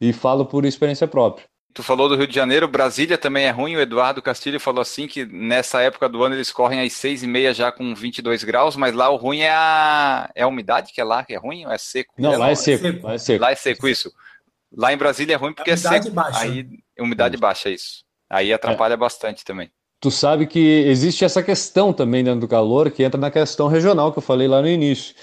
[0.00, 1.44] e falo por experiência própria.
[1.74, 3.74] Tu falou do Rio de Janeiro, Brasília também é ruim.
[3.74, 7.26] O Eduardo Castilho falou assim que nessa época do ano eles correm às seis e
[7.26, 11.00] meia já com 22 graus, mas lá o ruim é a, é a umidade que
[11.00, 12.14] é lá, que é ruim ou é seco?
[12.16, 13.42] Não, lá é, é seco, lá é seco.
[13.42, 14.12] Lá é seco, isso.
[14.72, 16.10] Lá em Brasília é ruim porque é seco.
[16.10, 16.44] Baixa.
[16.44, 16.64] Aí,
[16.96, 18.04] umidade baixa, isso.
[18.30, 18.96] Aí atrapalha é.
[18.96, 19.68] bastante também
[20.04, 24.12] tu sabe que existe essa questão também dentro do calor, que entra na questão regional
[24.12, 25.14] que eu falei lá no início.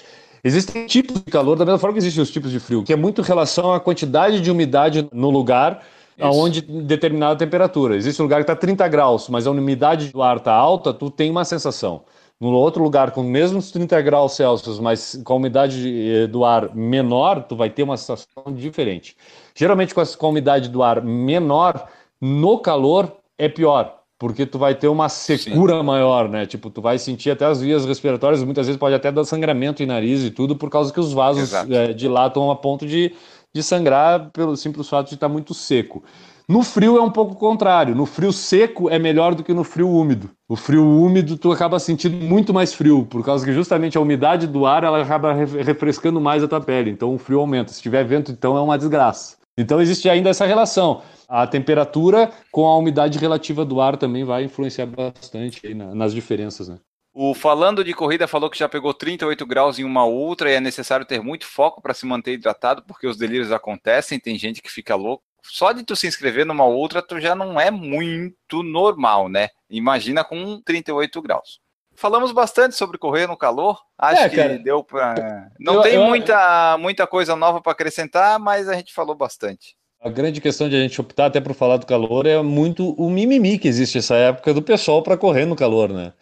[0.42, 2.96] Existem tipos de calor, da mesma forma que existem os tipos de frio, que é
[2.96, 5.84] muito em relação à quantidade de umidade no lugar
[6.20, 7.94] aonde determinada temperatura.
[7.94, 11.08] Existe um lugar que está 30 graus, mas a umidade do ar está alta, tu
[11.08, 12.02] tem uma sensação.
[12.40, 16.74] No outro lugar, com mesmos 30 graus Celsius, mas com a umidade eh, do ar
[16.74, 19.16] menor, tu vai ter uma sensação diferente.
[19.54, 21.86] Geralmente, com a umidade do ar menor,
[22.20, 25.82] no calor é pior porque tu vai ter uma secura Sim.
[25.82, 26.46] maior, né?
[26.46, 29.86] Tipo, tu vai sentir até as vias respiratórias, muitas vezes pode até dar sangramento em
[29.86, 33.12] nariz e tudo, por causa que os vasos é, dilatam a ponto de,
[33.52, 36.04] de sangrar pelo simples fato de estar muito seco.
[36.48, 37.96] No frio é um pouco contrário.
[37.96, 40.30] No frio seco é melhor do que no frio úmido.
[40.48, 44.46] O frio úmido tu acaba sentindo muito mais frio, por causa que justamente a umidade
[44.46, 46.92] do ar ela acaba refrescando mais a tua pele.
[46.92, 47.72] Então o frio aumenta.
[47.72, 49.41] Se tiver vento, então é uma desgraça.
[49.56, 51.02] Então existe ainda essa relação.
[51.28, 56.68] A temperatura com a umidade relativa do ar também vai influenciar bastante na, nas diferenças,
[56.68, 56.78] né?
[57.14, 60.60] O Falando de Corrida falou que já pegou 38 graus em uma ultra e é
[60.60, 64.70] necessário ter muito foco para se manter hidratado, porque os delírios acontecem, tem gente que
[64.70, 65.22] fica louco.
[65.42, 69.48] Só de tu se inscrever numa ultra, tu já não é muito normal, né?
[69.68, 71.60] Imagina com 38 graus.
[72.02, 73.78] Falamos bastante sobre correr no calor.
[73.96, 75.48] Acho é, que cara, deu para.
[75.60, 79.76] Não eu, tem eu, muita, muita coisa nova para acrescentar, mas a gente falou bastante.
[80.00, 83.08] A grande questão de a gente optar até para falar do calor é muito o
[83.08, 86.12] mimimi que existe essa época do pessoal para correr no calor, né?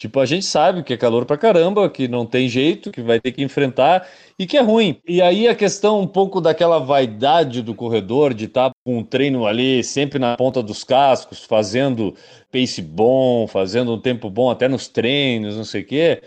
[0.00, 3.20] Tipo, a gente sabe que é calor pra caramba, que não tem jeito, que vai
[3.20, 4.98] ter que enfrentar e que é ruim.
[5.06, 9.04] E aí a questão um pouco daquela vaidade do corredor, de estar tá com um
[9.04, 12.14] treino ali sempre na ponta dos cascos, fazendo
[12.50, 16.22] pace bom, fazendo um tempo bom até nos treinos, não sei o quê,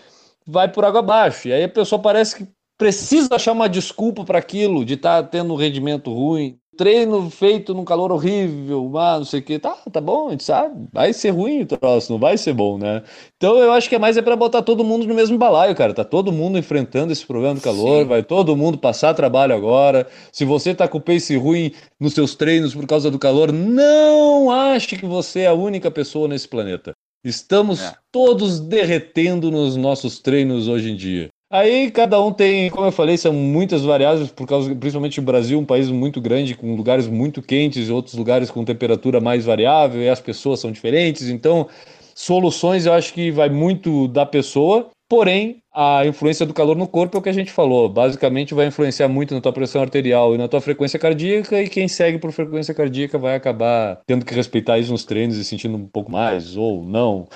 [0.45, 1.47] vai por água abaixo.
[1.47, 2.47] E aí a pessoa parece que
[2.77, 6.59] precisa achar uma desculpa para aquilo, de estar tá tendo um rendimento ruim.
[6.75, 10.43] Treino feito num calor horrível, ah, não sei o que, tá, tá bom, a gente
[10.43, 13.03] sabe, vai ser ruim o troço, não vai ser bom, né?
[13.37, 15.93] Então eu acho que é mais é para botar todo mundo no mesmo balaio, cara,
[15.93, 18.07] tá todo mundo enfrentando esse problema do calor, Sim.
[18.07, 22.35] vai todo mundo passar trabalho agora, se você tá com o pace ruim nos seus
[22.35, 26.93] treinos por causa do calor, não ache que você é a única pessoa nesse planeta.
[27.23, 27.93] Estamos é.
[28.11, 31.29] todos derretendo nos nossos treinos hoje em dia.
[31.53, 35.59] Aí cada um tem, como eu falei, são muitas variáveis, por causa, principalmente o Brasil,
[35.59, 40.01] um país muito grande, com lugares muito quentes e outros lugares com temperatura mais variável,
[40.01, 41.29] e as pessoas são diferentes.
[41.29, 41.67] Então,
[42.15, 47.17] soluções eu acho que vai muito da pessoa, porém, a influência do calor no corpo
[47.17, 47.87] é o que a gente falou.
[47.87, 51.87] Basicamente, vai influenciar muito na tua pressão arterial e na tua frequência cardíaca, e quem
[51.87, 55.85] segue por frequência cardíaca vai acabar tendo que respeitar isso nos treinos e sentindo um
[55.85, 57.27] pouco mais, ou não.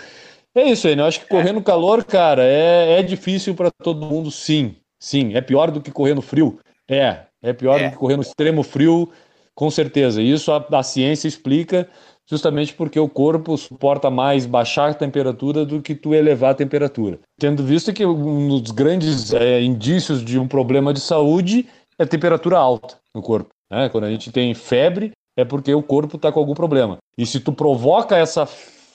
[0.58, 1.04] É isso aí, né?
[1.04, 4.76] Eu acho que correr no calor, cara, é, é difícil para todo mundo, sim.
[5.00, 6.60] Sim, é pior do que correr no frio.
[6.90, 7.86] É, é pior é.
[7.86, 9.08] do que correr no extremo frio,
[9.54, 10.20] com certeza.
[10.20, 11.88] Isso a, a ciência explica
[12.26, 17.20] justamente porque o corpo suporta mais baixar a temperatura do que tu elevar a temperatura.
[17.40, 21.68] Tendo visto que um dos grandes é, indícios de um problema de saúde
[22.00, 23.50] é a temperatura alta no corpo.
[23.72, 23.90] Né?
[23.90, 26.98] Quando a gente tem febre, é porque o corpo está com algum problema.
[27.16, 28.48] E se tu provoca essa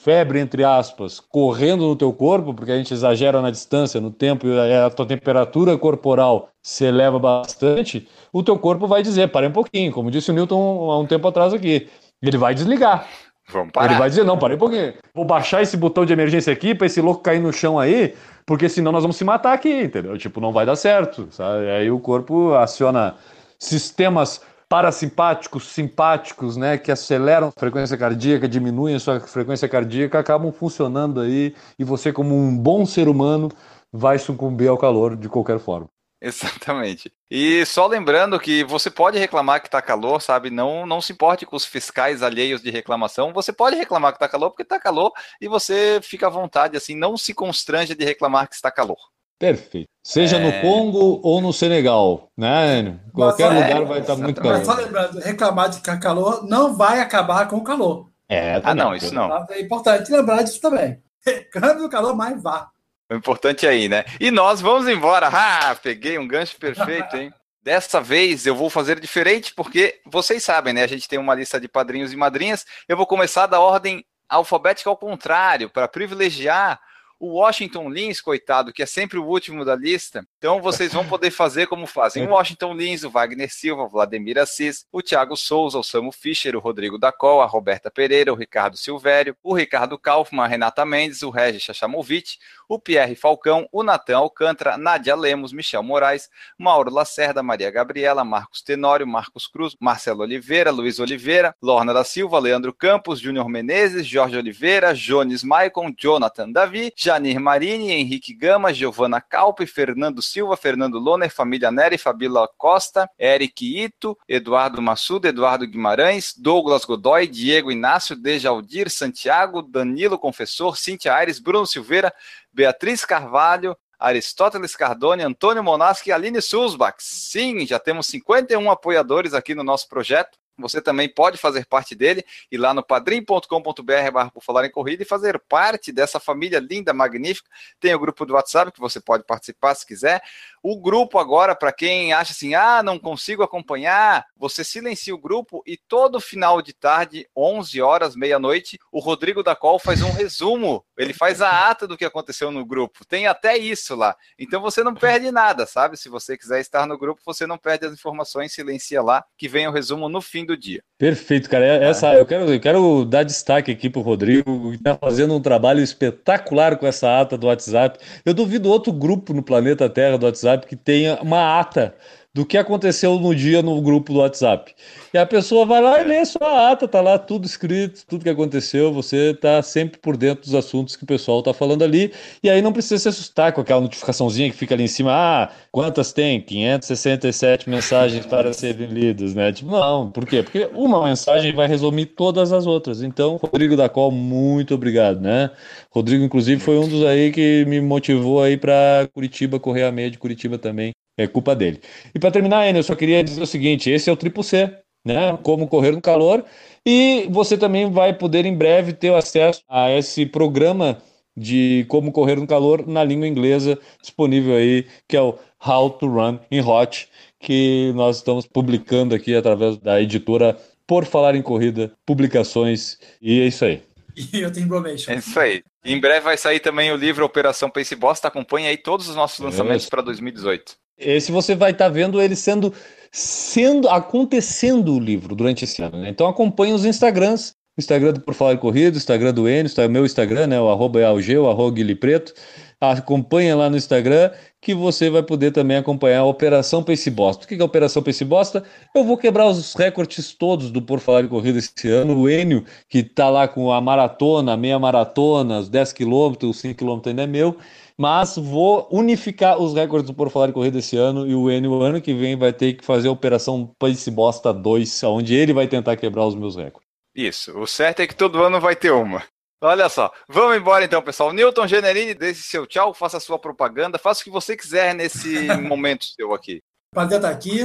[0.03, 4.45] febre, entre aspas, correndo no teu corpo, porque a gente exagera na distância, no tempo,
[4.45, 9.51] e a tua temperatura corporal se eleva bastante, o teu corpo vai dizer, para um
[9.51, 11.87] pouquinho, como disse o Newton há um tempo atrás aqui.
[12.21, 13.07] Ele vai desligar.
[13.49, 13.91] Vamos parar.
[13.91, 14.93] Ele vai dizer, não, para um pouquinho.
[15.13, 18.13] Vou baixar esse botão de emergência aqui para esse louco cair no chão aí,
[18.45, 20.17] porque senão nós vamos se matar aqui, entendeu?
[20.17, 21.69] Tipo, não vai dar certo, sabe?
[21.69, 23.15] Aí o corpo aciona
[23.57, 30.51] sistemas parasimpáticos, simpáticos, né, que aceleram a frequência cardíaca, diminuem a sua frequência cardíaca, acabam
[30.51, 33.49] funcionando aí e você, como um bom ser humano,
[33.91, 35.87] vai sucumbir ao calor de qualquer forma.
[36.23, 37.11] Exatamente.
[37.29, 40.49] E só lembrando que você pode reclamar que está calor, sabe?
[40.49, 43.33] Não, não se importe com os fiscais alheios de reclamação.
[43.33, 45.11] Você pode reclamar que está calor porque está calor
[45.41, 48.97] e você fica à vontade, assim, não se constranja de reclamar que está calor.
[49.37, 49.92] Perfeito.
[50.03, 50.39] Seja é...
[50.39, 52.99] no Congo ou no Senegal, né?
[53.13, 54.57] Qualquer Mas, lugar é, vai estar muito calor.
[54.57, 58.09] Mas só lembrando, reclamar de calor não vai acabar com o calor.
[58.27, 59.45] É, ah, não, isso não.
[59.49, 61.01] É importante lembrar disso também.
[61.25, 62.69] Reclame do calor, mas vá.
[63.09, 64.03] O importante é aí, né?
[64.19, 65.29] E nós vamos embora.
[65.31, 67.33] Ah, peguei um gancho perfeito, hein?
[67.63, 70.83] Dessa vez eu vou fazer diferente, porque vocês sabem, né?
[70.83, 72.65] A gente tem uma lista de padrinhos e madrinhas.
[72.89, 76.79] Eu vou começar da ordem alfabética ao contrário, para privilegiar
[77.23, 81.31] o Washington Lins, coitado, que é sempre o último da lista, então vocês vão poder
[81.31, 85.79] fazer como fazem o Washington Lins, o Wagner Silva, o Vladimir Assis, o Thiago Souza,
[85.79, 90.43] o Samu Fischer, o Rodrigo Dacol, a Roberta Pereira, o Ricardo Silvério, o Ricardo Kaufmann,
[90.43, 95.83] a Renata Mendes, o Regis Chachamovic, o Pierre Falcão, o Natan Alcântara, Nádia Lemos, Michel
[95.83, 102.03] Moraes, Mauro Lacerda, Maria Gabriela, Marcos Tenório, Marcos Cruz, Marcelo Oliveira, Luiz Oliveira, Lorna da
[102.03, 108.73] Silva, Leandro Campos, Júnior Menezes, Jorge Oliveira, Jones Maicon, Jonathan Davi, Janir Marini, Henrique Gama,
[108.73, 115.67] Giovana Calpe, Fernando Silva, Fernando Loner, Família Neri, Fabíola Costa, Eric Ito, Eduardo Massuda, Eduardo
[115.67, 122.13] Guimarães, Douglas Godoy, Diego Inácio, Dejaldir Santiago, Danilo Confessor, Cintia Aires, Bruno Silveira,
[122.53, 126.97] Beatriz Carvalho, Aristóteles Cardone, Antônio Monaschi e Aline Sulzbach.
[126.99, 130.37] Sim, já temos 51 apoiadores aqui no nosso projeto.
[130.57, 135.05] Você também pode fazer parte dele e lá no padrim.com.br por falar em corrida e
[135.05, 137.49] fazer parte dessa família linda, magnífica.
[137.79, 140.21] Tem o grupo do WhatsApp que você pode participar se quiser.
[140.61, 145.63] O grupo agora, para quem acha assim, ah, não consigo acompanhar, você silencia o grupo
[145.65, 150.85] e todo final de tarde, 11 horas, meia-noite, o Rodrigo da Col faz um resumo.
[150.97, 153.05] Ele faz a ata do que aconteceu no grupo.
[153.05, 154.15] Tem até isso lá.
[154.37, 155.97] Então você não perde nada, sabe?
[155.97, 159.67] Se você quiser estar no grupo, você não perde as informações, silencia lá, que vem
[159.67, 160.81] o resumo no fim do dia.
[160.97, 161.65] Perfeito, cara.
[161.65, 165.33] É, essa, eu, quero, eu quero dar destaque aqui para o Rodrigo, que está fazendo
[165.33, 167.99] um trabalho espetacular com essa ata do WhatsApp.
[168.25, 171.95] Eu duvido outro grupo no planeta Terra do WhatsApp que tenha uma ata
[172.33, 174.73] do que aconteceu no dia no grupo do WhatsApp.
[175.13, 178.29] E a pessoa vai lá e lê sua ata, tá lá tudo escrito, tudo que
[178.29, 182.11] aconteceu, você tá sempre por dentro dos assuntos que o pessoal tá falando ali,
[182.41, 185.51] e aí não precisa se assustar com aquela notificaçãozinha que fica ali em cima, ah,
[185.71, 186.41] quantas tem?
[186.41, 189.51] 567 mensagens para serem lidas, né?
[189.51, 190.41] Tipo, não, por quê?
[190.41, 193.03] Porque uma mensagem vai resumir todas as outras.
[193.03, 195.51] Então, Rodrigo da Col, muito obrigado, né?
[195.91, 200.09] Rodrigo, inclusive, foi um dos aí que me motivou aí para Curitiba, correr a meia
[200.09, 200.93] de Curitiba também.
[201.17, 201.79] É culpa dele.
[202.13, 204.75] E para terminar, Enio, eu só queria dizer o seguinte: esse é o triplo C,
[205.05, 205.37] né?
[205.43, 206.43] Como correr no calor.
[206.85, 211.01] E você também vai poder em breve ter acesso a esse programa
[211.35, 216.07] de como correr no calor na língua inglesa disponível aí, que é o How to
[216.07, 217.07] Run in Hot,
[217.39, 223.47] que nós estamos publicando aqui através da editora Por Falar em Corrida, publicações, e é
[223.47, 223.81] isso aí.
[224.15, 225.11] E eu tenho Information.
[225.11, 225.63] É isso aí.
[225.83, 228.27] Em breve vai sair também o livro Operação Pace Bosta.
[228.27, 230.75] Acompanhe aí todos os nossos lançamentos para 2018.
[230.97, 232.73] Esse você vai estar tá vendo ele sendo,
[233.11, 235.99] sendo acontecendo o livro durante esse ano.
[235.99, 236.09] Né?
[236.09, 240.05] Então acompanhe os Instagrams, Instagram do Por Falar em Corrida, Instagram do Enio, o meu
[240.05, 242.33] Instagram, né, o arroba é alg, o arroba Guilherme Preto.
[242.79, 244.29] Acompanha lá no Instagram
[244.61, 247.45] que você vai poder também acompanhar a Operação Pace Bosta.
[247.45, 248.63] O que é a Operação Pace Bosta?
[248.93, 252.17] Eu vou quebrar os recordes todos do Por Falar em Corrida esse ano.
[252.17, 256.61] O Enio, que está lá com a maratona, a meia maratona, os 10 quilômetros, os
[256.61, 257.57] 5 quilômetros ainda é meu.
[257.97, 261.81] Mas vou unificar os recordes do Por Falar em Corrida esse ano e o Enio,
[261.81, 265.67] ano que vem, vai ter que fazer a Operação Pace Bosta 2, onde ele vai
[265.67, 266.89] tentar quebrar os meus recordes.
[267.15, 267.57] Isso.
[267.59, 269.23] O certo é que todo ano vai ter uma.
[269.61, 271.31] Olha só, vamos embora então, pessoal.
[271.31, 275.47] Newton Generini, deixe seu tchau, faça a sua propaganda, faça o que você quiser nesse
[275.61, 276.61] momento seu aqui.
[276.93, 277.61] Prazer estar aqui,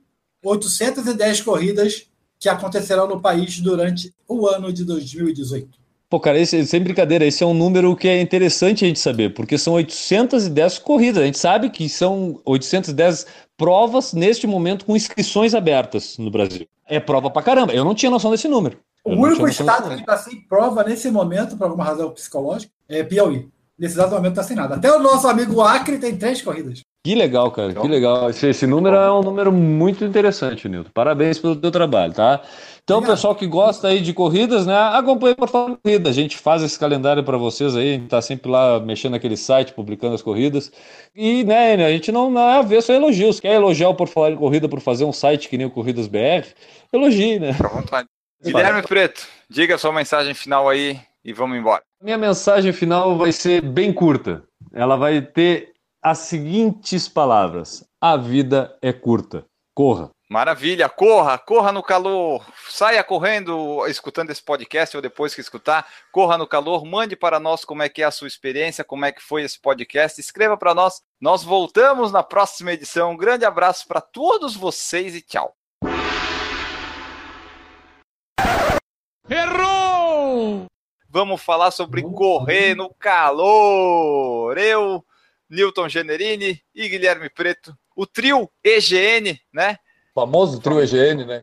[0.46, 2.06] 810 corridas
[2.38, 5.86] que acontecerão no país durante o ano de 2018.
[6.08, 9.34] Pô, cara, esse, sem brincadeira, esse é um número que é interessante a gente saber,
[9.34, 11.22] porque são 810 corridas.
[11.22, 13.26] A gente sabe que são 810
[13.56, 16.66] provas neste momento com inscrições abertas no Brasil.
[16.86, 17.72] É prova pra caramba.
[17.72, 18.78] Eu não tinha noção desse número.
[19.04, 23.48] O único estado que está sem prova nesse momento, por alguma razão psicológica, é Piauí.
[23.78, 24.76] Nesse exato momento está sem nada.
[24.76, 26.82] Até o nosso amigo Acre tem três corridas.
[27.06, 28.28] Que legal, cara, que legal.
[28.30, 30.90] Esse, esse número é um número muito interessante, Nilton.
[30.92, 32.42] Parabéns pelo teu trabalho, tá?
[32.82, 36.10] Então, o pessoal que gosta aí de corridas, né, acompanhe por favor corrida.
[36.10, 39.36] A gente faz esse calendário para vocês aí, a gente tá sempre lá mexendo naquele
[39.36, 40.72] site, publicando as corridas.
[41.14, 43.38] E, né, a gente não, não é avesso a elogios.
[43.38, 46.08] Quer elogiar o Por Falar em Corrida por fazer um site que nem o Corridas
[46.08, 46.44] BR?
[46.92, 47.52] Elogie, né?
[47.52, 48.08] Fica à vontade.
[48.42, 51.82] Guilherme Preto, diga a sua mensagem final aí e vamos embora.
[52.02, 54.42] Minha mensagem final vai ser bem curta.
[54.72, 55.75] Ela vai ter
[56.06, 59.44] as seguintes palavras: A vida é curta.
[59.74, 60.10] Corra.
[60.30, 66.38] Maravilha, corra, corra no calor, saia correndo escutando esse podcast ou depois que escutar, corra
[66.38, 69.20] no calor, mande para nós como é que é a sua experiência, como é que
[69.20, 71.02] foi esse podcast, escreva para nós.
[71.20, 73.10] Nós voltamos na próxima edição.
[73.10, 75.54] Um grande abraço para todos vocês e tchau.
[79.28, 80.66] Errou!
[81.08, 84.56] Vamos falar sobre correr no calor.
[84.56, 85.04] Eu
[85.48, 87.76] Newton Generini e Guilherme Preto.
[87.94, 89.78] O trio EGN, né?
[90.14, 91.42] O famoso trio EGN, né?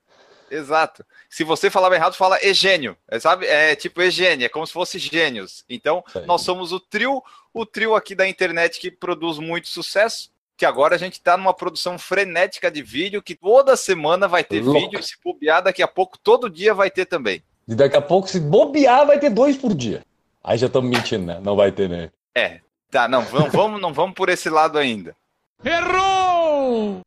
[0.53, 1.03] Exato.
[1.29, 2.95] Se você falava errado, fala egênio.
[3.09, 3.47] É, sabe?
[3.47, 5.65] É tipo egênio, é como se fosse gênios.
[5.67, 10.31] Então, nós somos o trio, o trio aqui da internet que produz muito sucesso.
[10.55, 14.61] Que agora a gente está numa produção frenética de vídeo, que toda semana vai ter
[14.61, 14.79] Louca.
[14.79, 17.43] vídeo, e se bobear, daqui a pouco, todo dia vai ter também.
[17.67, 20.05] E daqui a pouco, se bobear, vai ter dois por dia.
[20.43, 21.39] Aí já estamos mentindo, né?
[21.41, 22.11] Não vai ter, né?
[22.35, 22.59] É,
[22.93, 25.15] Tá, não, vamos, vamos, não vamos por esse lado ainda.
[25.65, 26.99] Errou!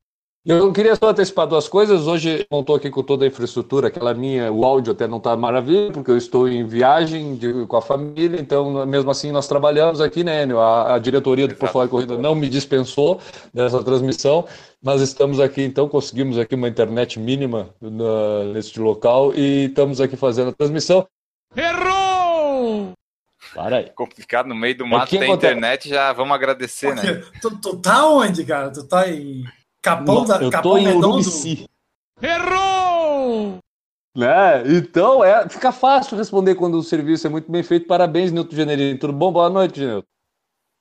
[0.44, 2.08] Eu queria só antecipar duas coisas.
[2.08, 5.36] Hoje não estou aqui com toda a infraestrutura, aquela minha, o áudio até não está
[5.36, 10.00] maravilha, porque eu estou em viagem de, com a família, então mesmo assim nós trabalhamos
[10.00, 10.58] aqui, né, Enio?
[10.58, 13.20] A, a diretoria do Por Falar Corrida não me dispensou
[13.54, 14.44] dessa transmissão,
[14.82, 20.16] mas estamos aqui, então conseguimos aqui uma internet mínima na, neste local e estamos aqui
[20.16, 21.06] fazendo a transmissão.
[21.56, 22.05] Errou!
[23.54, 23.90] Para aí.
[23.94, 27.22] Complicado no meio do mato da internet, já vamos agradecer, Porque, né?
[27.40, 28.70] Tu, tu tá onde, cara?
[28.70, 29.44] Tu tá em
[29.82, 31.06] Capão da Eu Capão tô em Redondo?
[31.08, 31.68] Urubici.
[32.20, 33.58] Errou!
[34.16, 34.62] Né?
[34.66, 37.86] Então, é, fica fácil responder quando o serviço é muito bem feito.
[37.86, 38.98] Parabéns, Nilton Generini.
[38.98, 39.30] Tudo bom?
[39.30, 40.06] Boa noite, Nilton.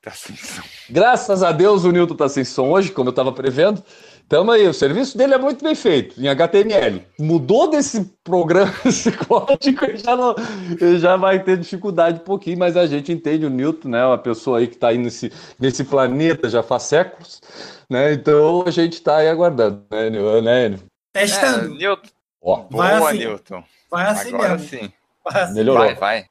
[0.02, 0.62] Tá sem som.
[0.90, 3.84] Graças a Deus o Nilton tá sem som hoje, como eu estava prevendo.
[4.28, 7.06] Tamo aí, o serviço dele é muito bem feito, em HTML.
[7.20, 10.36] Mudou desse programa, esse código, ele já, não,
[10.82, 14.04] ele já vai ter dificuldade um pouquinho, mas a gente entende o Newton, né?
[14.04, 17.40] Uma pessoa aí que está aí nesse, nesse planeta já faz séculos,
[17.88, 18.14] né?
[18.14, 20.10] Então a gente está aí aguardando, né,
[20.42, 20.84] né, Enio?
[21.14, 21.76] Testando.
[21.76, 22.10] É, Newton.
[22.42, 23.20] Ó, Vai Boa, assim.
[23.20, 23.64] Newton.
[23.92, 24.68] Vai assim Agora mesmo.
[24.68, 24.94] sim.
[25.24, 25.54] Vai assim.
[25.54, 25.86] melhorou.
[25.86, 26.26] Vai, vai.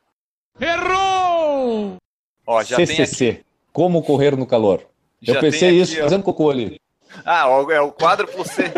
[0.60, 1.96] Errou!
[2.46, 2.96] Ó, já tem aqui.
[2.96, 4.82] CCC, como correr no calor.
[5.22, 6.02] Já eu pensei aqui, isso ó.
[6.02, 6.80] fazendo cocô ali.
[7.24, 8.72] Ah, é o quadro pro você.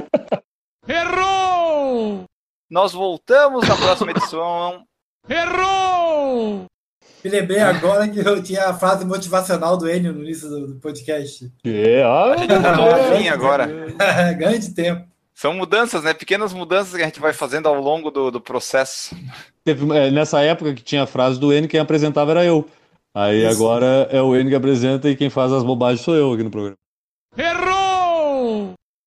[0.88, 2.24] Errou!
[2.70, 4.84] Nós voltamos na próxima edição.
[5.28, 6.66] Errou!
[7.24, 10.74] Me lembrei agora que eu tinha a frase motivacional do Enio no início do, do
[10.80, 11.50] podcast.
[11.64, 13.66] É, ó, Tá novinho agora.
[14.38, 15.06] Ganho de tempo.
[15.34, 16.14] São mudanças, né?
[16.14, 19.14] Pequenas mudanças que a gente vai fazendo ao longo do, do processo.
[19.64, 22.66] Teve, é, nessa época que tinha a frase do N, quem apresentava era eu.
[23.14, 23.56] Aí Isso.
[23.56, 26.50] agora é o N que apresenta e quem faz as bobagens sou eu aqui no
[26.50, 26.76] programa.
[27.36, 27.75] Errou!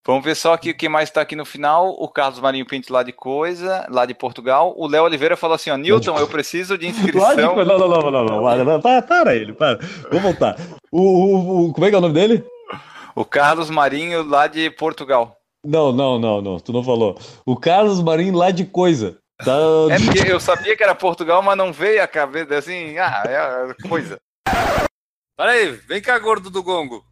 [0.09, 1.89] Vamos ver só aqui o que mais está aqui no final.
[1.99, 4.73] O Carlos Marinho Pinto lá de coisa, lá de Portugal.
[4.75, 7.35] O Léo Oliveira falou assim: ó, Newton, eu preciso de inscrição.
[7.35, 9.77] Não, não, não, não, não, para, não, para, para ele, para.
[10.09, 10.55] Vamos voltar.
[10.91, 12.43] O, o, o- como é que é o nome dele?
[13.15, 15.37] O Carlos Marinho lá de Portugal.
[15.63, 17.15] Não, não, não, não, tu não falou.
[17.45, 19.19] O Carlos Marinho lá de coisa.
[19.45, 19.53] Tá...
[19.91, 23.87] É porque eu sabia que era Portugal, mas não veio a cabeça assim, ah, é
[23.87, 24.17] coisa.
[25.37, 27.05] Para aí, vem cá, gordo do gongo.